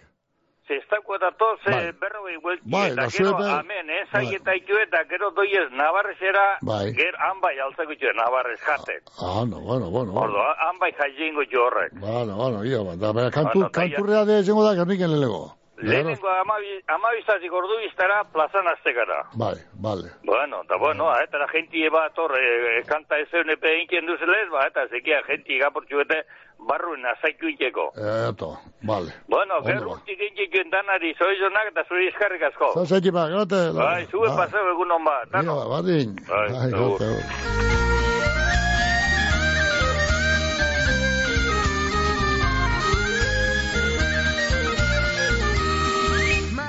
[0.69, 1.87] Zestako datoz, Bai.
[1.89, 6.45] eh, berrogei Bai, eta da gero, zuete- amen, eh, zaieta itu eta gero doiez nabarrezera,
[6.61, 6.93] Bai.
[6.93, 9.01] ger hanbai altzeko itxue nabarrez jatek.
[9.19, 10.13] Ah, no, bueno, bueno.
[10.13, 10.37] Ordo,
[10.69, 11.91] hanbai jaingo itxu horrek.
[11.99, 15.57] Bueno, bueno, ia, ba, da, bera, kantu, Bueno, kanturrea de zengo da, gerniken lelego.
[15.81, 19.23] Lehenengo amabi, amabizazik ordu iztara plazan aztekara.
[19.33, 20.11] Bai, vale.
[20.23, 24.67] Bueno, eta bueno, eta la gente bat hor, e, kanta ez eune peinken duzelez, ba,
[24.67, 26.23] eta zekia gente gaportxuete
[26.67, 27.93] barruen azaitu inteko.
[27.95, 29.13] Eto, vale.
[29.27, 29.95] Bueno, Ondo ger ba.
[30.07, 32.73] intxekuen danari zoizonak eta zuri eskarrik asko.
[32.75, 33.71] Zazaiti ba, gate.
[33.73, 35.69] Bai, zue paseo egun hon bat, Ia, dano.
[35.69, 36.15] bardin.
[36.27, 36.99] Bai, Bai, agur.
[36.99, 37.78] gate, agur.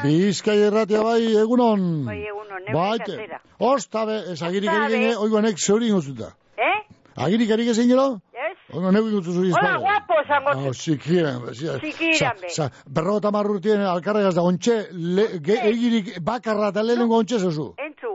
[0.03, 1.83] Bizkai erratia bai, egunon.
[2.07, 3.41] Bai, egunon, Bai, neure kasera.
[3.59, 4.95] ostabe, ez agirik Ostabe.
[4.97, 6.33] egin, oigonek zeuri ingozuta.
[6.57, 6.79] Eh?
[7.17, 8.07] Agirik erik ezin gero?
[8.33, 8.57] Ez?
[8.73, 10.69] Oigo neu ingozu zuri Hola, guapo, zango.
[10.69, 11.77] Oh, sikiren, be, sia.
[11.83, 12.49] Sikiren, be.
[12.55, 17.75] Sa, berro eta marrutien alkarregaz da, ontxe, le, ge, egirik bakarra eta lehenengo ontxe zezu.
[17.79, 18.15] Entzu,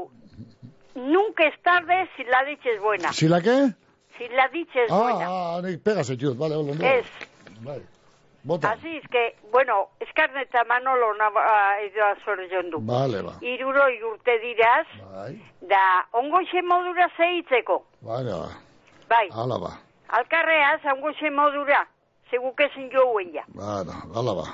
[0.95, 3.13] nunca es tarde si la dicha es buena.
[3.13, 3.57] ¿Si la qué?
[4.17, 5.27] Si la dicha es buena.
[5.27, 7.81] Ah, ah, nik pegase txut, vale, hola, ondo.
[8.45, 8.73] Bota.
[8.73, 12.77] Así es que, bueno, eskarne eta Manolo naba, edo azore jondu.
[12.85, 13.33] Vale, ba.
[13.41, 13.81] Iruro
[14.11, 15.33] urte diraz, Bai.
[15.61, 17.83] da ongoxe modura zeitzeko.
[18.01, 18.49] Vale, ba.
[19.09, 19.71] Bai, Hala ba.
[20.09, 21.87] alkarreaz ongoxe modura,
[22.29, 23.43] segukezen jouen ja.
[23.47, 24.45] Vale, hala ba.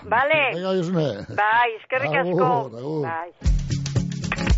[0.56, 1.26] Josune.
[1.36, 2.70] Bai, eskerrik asko.
[3.04, 3.61] Bai.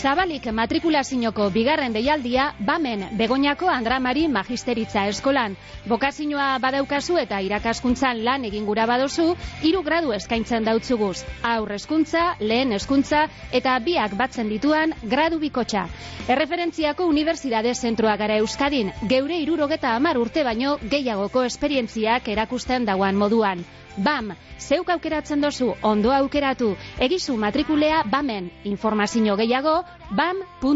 [0.00, 5.56] Zabalik matrikulazinoko bigarren deialdia, bamen Begoñako Andramari Magisteritza Eskolan.
[5.90, 9.26] Bokazinoa badaukazu eta irakaskuntzan lan egin gura badozu,
[9.60, 11.26] hiru gradu eskaintzen dautzuguz.
[11.50, 15.84] Aur eskuntza, lehen eskuntza eta biak batzen dituan gradu bikotxa.
[16.32, 23.66] Erreferentziako Unibertsitate Zentroa gara Euskadin, geure irurogeta amar urte baino gehiagoko esperientziak erakusten dauan moduan.
[23.96, 29.84] BAM, zeuk aukeratzen dozu, ondo aukeratu, egizu matrikulea BAMen, informazio gehiago,
[30.16, 30.66] bam.edu.eu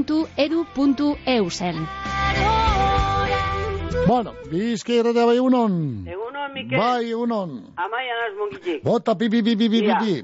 [1.51, 1.87] zen.
[4.07, 6.05] Bueno, bizki erratea bai egunon.
[6.11, 6.79] Egunon, Mikel.
[6.79, 7.51] Bai, egunon.
[7.77, 8.83] Amaian az mungitxik.
[8.85, 10.15] Bota pi pi pi pi pi pi pi.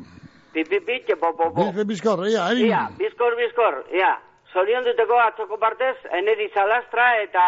[0.52, 1.62] Pi, pi, pi, txe, po, po, po.
[1.70, 2.66] Bizki bizkor, ia, egin.
[2.68, 4.18] Ia, bizkor, bizkor, ia.
[4.52, 7.44] Zorion duteko atzoko partez, eneri zalastra eta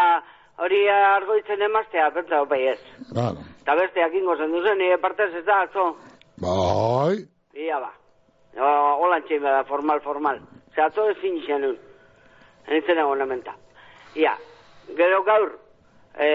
[0.62, 2.80] hori argoitzen emaztea, betza, bai ez.
[3.10, 3.42] Claro.
[3.62, 5.88] Eta beste, akingo zen duzen, nire partez ez da, atzo.
[6.42, 7.18] Bai.
[7.64, 7.90] Ia ba.
[8.58, 8.68] O,
[9.02, 10.40] holan txein bada, formal, formal.
[10.74, 11.76] Ze atzo ez fin izan nun.
[12.68, 13.54] Enitzen egon lamenta.
[14.18, 14.36] Ia,
[14.98, 15.54] gero gaur,
[16.14, 16.28] e,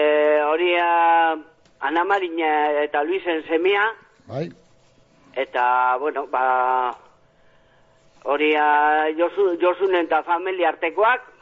[0.44, 1.36] hori ah,
[1.80, 2.48] Ana Marina
[2.82, 3.84] eta Luisen semia,
[4.26, 4.48] Bai.
[5.38, 6.96] eta, bueno, ba,
[8.24, 8.50] hori
[9.16, 11.37] Josu, Josunen eta familia artekoak,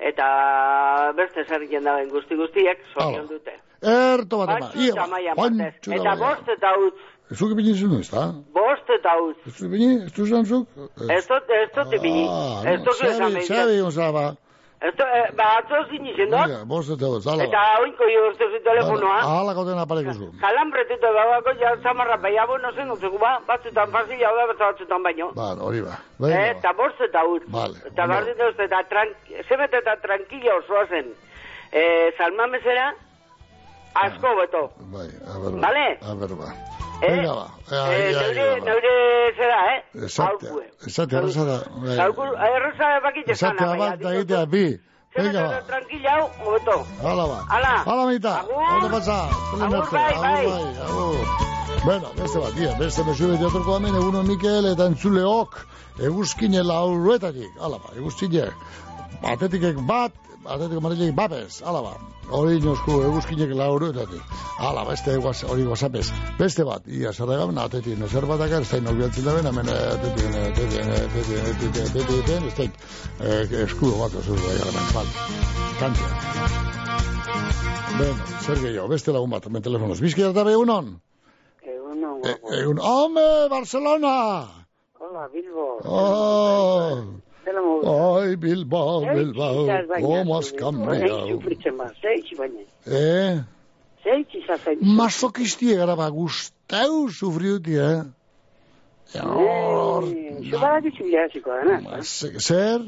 [0.00, 3.54] eta beste zer daben guzti guztiek, zorion dute.
[3.82, 4.58] Erto bat ema.
[4.66, 5.34] Batzu eta maia.
[5.34, 6.98] Pantxu Eta bost eta utz,
[7.28, 8.32] Zuk ipini zuen, ez da?
[8.56, 9.36] bost eta utz.
[9.46, 10.66] Ez zuk ipini, ez du zuen zuk?
[11.10, 12.24] Ez dut, ez dut ibili.
[12.28, 13.92] Ah, Ez dut esan Xabi, behar.
[13.92, 14.36] Xabi,
[14.80, 16.38] Ez dut, eh, ba, atzo zin izan dut.
[16.46, 17.42] Mira, bost eta dut, zala.
[17.48, 19.16] Eta oinko jo uste zu telefonoa.
[19.26, 20.28] Ahala gauten apareko zu.
[20.40, 25.02] Kalambretuta babako ja zamarra baiabo, no zen utzeko ba, batzutan fasi jau da, batzu- batzutan
[25.02, 25.32] baino.
[25.34, 25.96] Ba, hori ba.
[25.98, 27.42] Eh, Venga, Eta bost eta utz.
[27.50, 27.74] Vale.
[27.90, 29.08] Eta behar dut uste, eta tran,
[29.48, 31.10] zebet eta tranquila osoa zen.
[31.72, 32.92] Eh, salmamezera,
[33.94, 34.62] asko beto.
[34.94, 35.60] Bai, a ber, ba.
[35.66, 35.86] Vale?
[36.06, 36.54] A ber, ba.
[37.00, 37.46] Venga, ba.
[37.70, 38.64] Eh, neure, ai, ba.
[38.64, 38.94] neure
[39.36, 40.04] zera, eh?
[40.04, 40.52] Esate,
[40.86, 41.58] esate, arraza da.
[41.82, 41.96] bai.
[41.96, 44.64] Zauku, erroza bakitxe zana, bat, da egitea, bi.
[45.16, 45.60] Venga, ba.
[45.68, 46.78] tranquila hau, hobeto.
[47.02, 47.38] Hala ba.
[47.54, 47.74] Hala.
[47.86, 48.34] Hala mita.
[48.74, 49.20] Ondo pasa.
[49.54, 50.66] Agur, bai, bai.
[50.88, 51.48] Agur.
[51.84, 55.60] Bueno, beste bat, dia, beste mesure diatorko hemen, egunon Mikel eta entzuleok,
[56.02, 58.48] eguzkine lauruetatik, hala ba, eguzkine,
[59.22, 60.12] atetikek bat,
[60.48, 61.92] atetik marilik babes, hala ba,
[62.34, 64.22] hori inosko eguzkinek lauruetatik,
[64.58, 66.06] hala ba, este guaz, hori guazapez,
[66.38, 69.70] beste bat, ia zara gaben, atetik nezer bat akar, ez da inobiatzen da ben, hemen
[69.74, 72.80] atetik, atetik, atetik, atetik, atetik, atetik,
[73.20, 75.08] ez eh, eskudo bat, da, gara, bat,
[75.82, 76.10] kantia.
[77.98, 80.96] Bueno, zer gehiago, beste lagun bat, hemen telefonoz, bizki hartabe egunon?
[81.62, 84.16] Egunon, E, egun, home, Barcelona!
[84.98, 85.70] Hola, Bilbo.
[85.84, 87.88] Oh, Zela mogu.
[88.20, 91.16] ay, Bilbao, Bilbao, has cambiado.
[91.24, 92.60] Zeitzi fritzen ba, zeitzi baina.
[92.86, 93.38] Eh,
[94.04, 94.38] Zeitzi
[94.84, 98.02] masokistie gara ba, gustau sufriuti, eh?
[100.50, 102.02] Zubara dizu irasiko dana.
[102.02, 102.80] Se- Zer?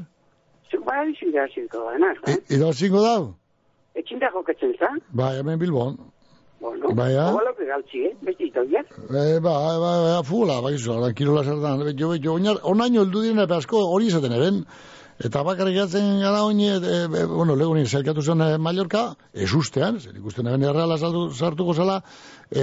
[0.70, 2.14] Zubara dizu irasiko dana.
[2.50, 3.34] Ido zingo dau?
[3.94, 4.90] Etxinda jokatzen za.
[5.08, 5.96] Bai, hemen Bilbon.
[6.60, 7.32] Bueno, Bai, ah?
[7.70, 8.16] Galtzi, eh?
[8.20, 8.86] Beste itoiak.
[9.08, 13.22] Eh, ba, ba, ba, fula, ba, gizu, ara, kirola zertan, jo, jo, oinar, onaino heldu
[13.24, 14.58] diren epe asko hori izaten eren,
[15.24, 20.00] eta bakarrik gatzen gara oin, e, e, bueno, legunin zelkatu zen e, Mallorca, ez ustean,
[20.00, 22.00] zer ikusten eben erreala saldu, sartuko zela,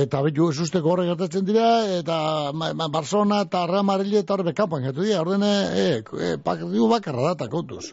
[0.01, 2.19] eta betu ez usteko horre gertatzen dira, eta
[2.53, 6.91] ma, ma, Barcelona eta Real Madrid eta horre bekapan gatu dira, orden, e, e, partidu
[6.93, 7.87] bakarra da, eta kontuz.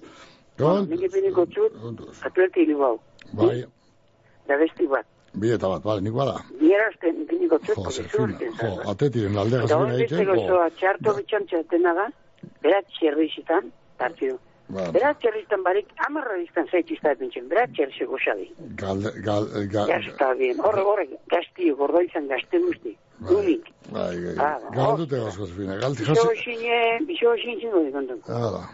[0.60, 2.98] Nik ipiniko txut, atleti libau.
[3.32, 3.64] Bai,
[4.44, 5.06] Da besti bat.
[5.34, 6.36] Bi eta bat, bale, nik bada.
[6.60, 10.34] Bierazten ipiniko txut, Jo, porque zer fina, zurten jo, atetiren aldea Eta beste egiten, jo.
[10.34, 12.08] gozoa, txarto bitxantxe atena da,
[12.62, 14.38] berat txerrizitan, partidu.
[14.66, 14.92] Bueno.
[14.96, 18.46] Beratxer izan barik, amarra izan zaitizta epentzen, beratxer zego xadi.
[18.80, 22.94] Galde, gal, gal, Ya está bien, horre, horre, gazti, gordo izan gazte guzti.
[23.28, 23.68] Unik.
[23.92, 24.34] bai, gai,
[24.74, 26.34] galdute gauzko zufina, Bizo jose.
[26.40, 28.18] xine, bizo xine zingo di kontan.
[28.26, 28.64] Hala.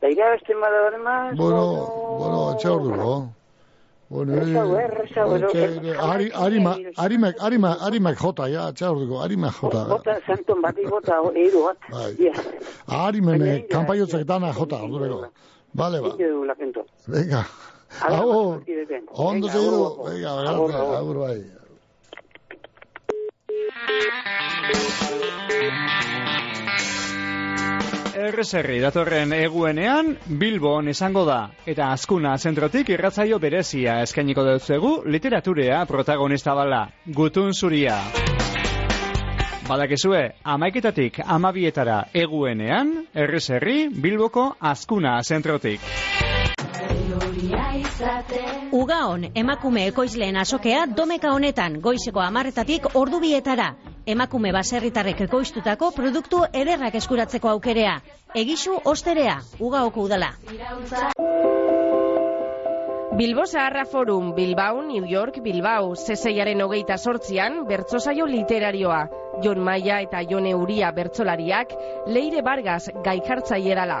[0.00, 1.64] Da irabazten bada hori maz, Bueno,
[2.20, 2.82] bueno, etxe hor
[6.34, 9.84] arima, arimak, arimak, arimak jota, ja, dugu, arimak jota.
[9.88, 11.78] bota, santon bati bota, eiru bat.
[11.90, 12.32] Bai.
[12.88, 15.30] Arimen, kanpaiotzak dana jota, ordureko.
[15.74, 16.10] Vale, ba.
[17.06, 17.44] Venga.
[18.00, 18.62] Agur.
[19.14, 19.84] Ondo Venga, segidu.
[19.86, 20.10] agur,
[20.46, 20.68] agur.
[20.70, 21.60] Venga, Agur, gracias.
[28.20, 30.10] Erreserri datorren eguenean
[30.40, 31.38] Bilbon izango da
[31.72, 36.82] eta azkuna zentrotik irratzaio berezia eskainiko deutzegu literaturea protagonista bala
[37.16, 37.96] gutun zuria.
[39.70, 45.80] Badakizue, amaiketatik amabietara eguenean, erreserri Bilboko azkuna zentrotik.
[48.76, 53.70] Ugaon, emakume ekoizleen asokea domeka honetan, goizeko amarretatik ordubietara.
[54.06, 57.98] Emakume baserritarrek ekoiztutako produktu ederrak eskuratzeko aukerea.
[58.34, 60.32] Egisu osterea, ugaoko udala.
[63.20, 69.02] Bilbo Zaharra Forum, Bilbao, New York, Bilbao, zeseiaren hogeita sortzian, bertsosaio literarioa.
[69.42, 71.74] Jon Maia eta Jone Uria bertsolariak,
[72.06, 74.00] Leire Vargas gaikartzaierala.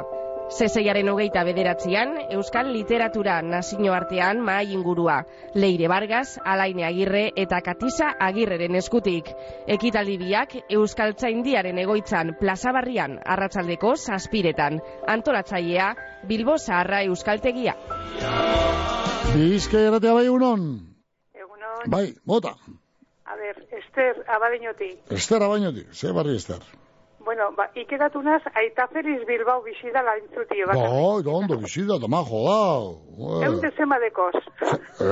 [0.50, 5.20] Zeseiaren hogeita bederatzean, Euskal Literatura nazio artean mahai ingurua.
[5.54, 9.30] Leire Vargas, Alaine Agirre eta Katisa Agirreren eskutik.
[9.70, 14.80] Ekitaldi biak Euskal Tzaindiaren egoitzan plazabarrian arratsaldeko zazpiretan.
[15.06, 15.94] Antolatzailea,
[16.26, 17.76] Bilbo Zaharra Euskaltegia.
[19.32, 20.70] Bizke erratea bai egunon.
[21.86, 22.56] Bai, bota.
[23.24, 24.90] A ver, Ester, abadiñoti.
[25.14, 26.60] Ester abainotik, ze barri Ester.
[27.24, 30.86] Bueno, ba, ikeratu naz, aita Feliz Bilbao bizida la intzuti, baka.
[30.88, 32.60] Bai, da ondo, bizida, da majo, da.
[33.46, 34.38] Eun dezema dekos.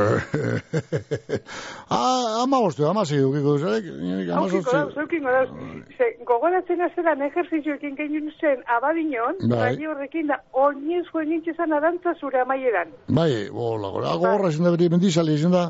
[1.90, 3.84] ah, ama bostu, ama zi dukiko duzarek.
[3.92, 5.50] Ama Haukiko dauz, haukingo dauz.
[5.98, 9.76] Ze, gogoratzen azeran ejerzizioekin gehiun zen abadiñon, Bai.
[9.76, 12.96] bai horrekin da, oinez joen nintzezan adantza zure amaieran.
[13.20, 15.66] Bai, bola, gora, gogorra izan da beti mendizali izan da.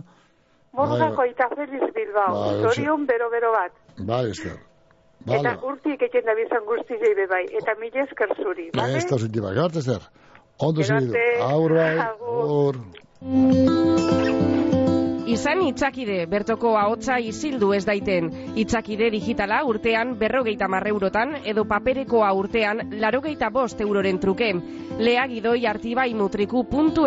[0.78, 3.74] Morgako aita Feliz Bilbao, Bai, zorion bero-bero bat.
[3.98, 4.55] Bai, Ester.
[4.55, 4.68] Eta
[5.27, 8.97] Vale, urtik eken da bizan guzti zeibe bai, eta mila esker zuri, bale?
[8.99, 10.03] ez da zinti bai, garte Ester.
[10.59, 11.24] Ondo arte.
[11.43, 12.74] Agur bai, agur.
[15.28, 18.31] Izan itzakide, bertoko ahotsa isildu ez daiten.
[18.57, 24.55] Itzakide digitala urtean berrogeita marreurotan edo paperekoa urtean larogeita bost euroren truke.
[24.99, 27.07] Lea gidoi artibai mutriku puntu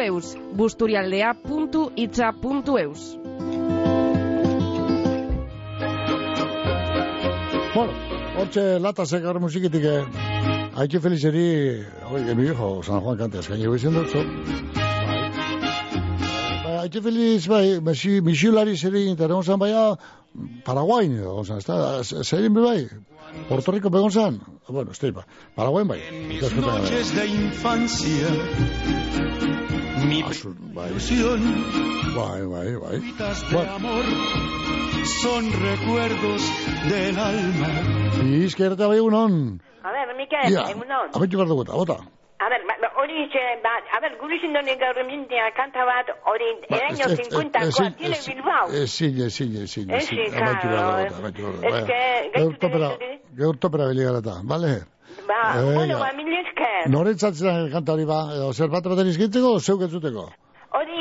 [7.74, 7.94] Bueno,
[8.36, 9.86] hortxe lata sekar musikitik,
[10.76, 11.44] haike felizeri,
[12.12, 14.24] oi, mi viejo, San Juan kante, eskaini guizen dut, zo.
[16.66, 19.86] Bai, haike feliz, bai, misi, misiulari zeri interegon zan, baina,
[20.66, 22.88] Paraguain, egon zan, ez da, zerin bai,
[23.50, 25.26] Puerto Rico begon zan, bueno, ez da,
[25.56, 26.00] Paraguain bai.
[26.28, 28.30] Mis noches de infancia,
[30.08, 31.42] mi ilusión,
[32.16, 33.00] Bai, bai, bai.
[33.00, 34.06] de amor,
[35.22, 36.42] son recuerdos
[36.90, 37.70] del alma.
[38.24, 39.62] Bizkerta bai egunon.
[39.84, 41.10] A ver, Mikel, egunon.
[41.14, 41.98] abentu behar dugu, bota.
[42.44, 42.94] A ver, ba- ba-
[43.64, 47.60] ba, a ver, guri zindonek gaur emintea kanta bat, hori, el año 50,
[47.98, 48.66] tiene Bilbao.
[48.84, 50.20] Ezin, ezin, ezin, Ezin.
[50.42, 52.02] Abentu behar dugu, abentu behar que,
[53.38, 54.74] Gaur topera, biligarata, bale?
[55.28, 55.74] Ba, Venga.
[55.78, 56.90] bueno, ba, mil esker.
[56.90, 60.26] Noretzatzen kanta hori ba, edo zer bat baten izkitzeko, zeuk entzuteko?
[60.80, 61.00] Hori,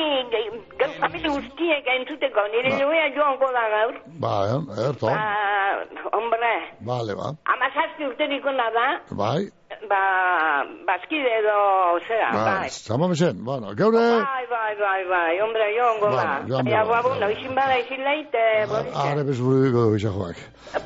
[0.80, 3.94] gaur familia guztiek entzuteko, nire joea joango da gaur.
[4.24, 5.06] Ba, eh, erto.
[5.06, 5.16] Ba,
[6.12, 7.32] hombre, Bale, ba.
[7.54, 8.68] amazazpi urteriko da,
[9.22, 9.48] Bai,
[9.88, 11.58] ba, bazkide edo,
[12.08, 12.70] zera, ba, bai.
[12.70, 15.60] zama mesen, bueno, geure, Bai, bai, bai, bai, hombre.
[15.60, 16.06] Bai, joango
[16.70, 18.42] Ja, ba, bueno, izin bada, izin leite,
[18.94, 20.14] are bezburudiko dugu izan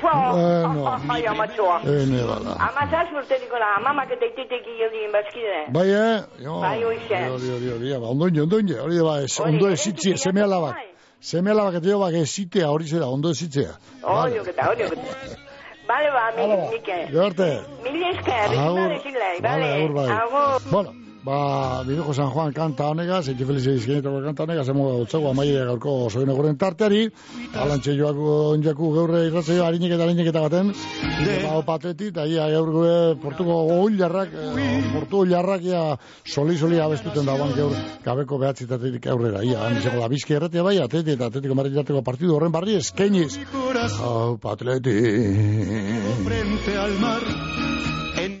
[0.01, 1.79] Po, Bueno, ai, amatxoa.
[1.85, 2.57] ene bada.
[2.69, 5.59] Amazaz urteriko da, amamak eta itetek jodien bazkide.
[5.69, 6.21] Bai, eh?
[6.43, 7.21] Jo, Bai, hoxe.
[7.35, 10.77] Hori, hori, hori, ba, ondo ino, ondo ino, hori ba, ez, ondo ezitzi, seme alabak.
[11.21, 13.73] Seme alabak eta jo, bak, ezitea, hori zera, ondo ezitzea.
[14.03, 15.44] Hori oketa, hori oketa.
[15.87, 17.07] Bale, ba, mi, Mike.
[17.11, 17.49] Geharte.
[17.83, 19.73] Mil esker, bada, izin lehi, Vale, bale.
[19.75, 20.09] agur bai.
[20.09, 20.61] Agur.
[20.71, 20.93] Bueno,
[21.25, 25.95] ba, bidejo San Juan kanta honegaz, eki feliz izkenetako kanta honegaz, emo gautzago amaia gaurko
[26.13, 27.07] soin eguren tarteari,
[27.63, 32.71] alantxe joako onjaku geurre irratzaio harinik eta harinik eta baten, ba, opatleti, eta ia gaur
[32.75, 35.83] gure portuko goguil jarrak, eh, portu jarrak ia
[36.35, 37.73] soli-soli abestuten dagoan gaur
[38.05, 42.37] gabeko behatzitatetik aurrera, ia, han izango da bizki erratea bai, atleti eta atletiko marritateko partidu
[42.37, 43.33] horren barri eskeniz.
[43.99, 44.97] Hau, patleti.
[46.25, 47.31] Frente al mar,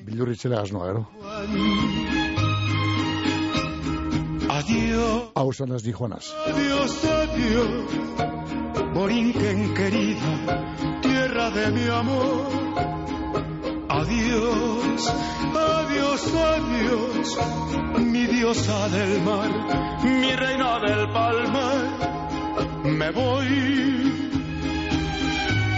[0.05, 2.04] Bildurritzela gasnoa, gero.
[4.49, 5.31] Adiós.
[5.35, 6.33] Hau zanaz di Juanas.
[6.45, 7.91] Adiós, adiós,
[8.93, 10.33] Borinquen querida,
[11.01, 12.47] tierra de mi amor.
[13.89, 15.13] Adiós,
[15.55, 16.21] adiós,
[16.53, 17.37] adiós,
[17.99, 19.49] mi diosa del mar,
[20.03, 21.81] mi reina del palmar.
[22.83, 23.51] Me voy,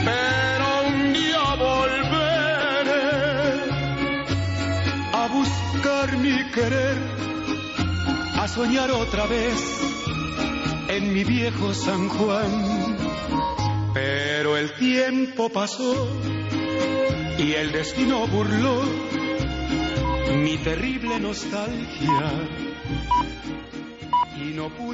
[0.06, 3.08] pero un día volveré
[5.14, 7.17] a buscar mi querer,
[8.48, 9.58] soñar otra vez
[10.88, 12.98] en mi viejo San Juan.
[13.94, 16.08] Pero el tiempo pasó
[17.38, 18.82] y el destino burló
[20.44, 22.32] mi terrible nostalgia
[24.38, 24.78] y no pude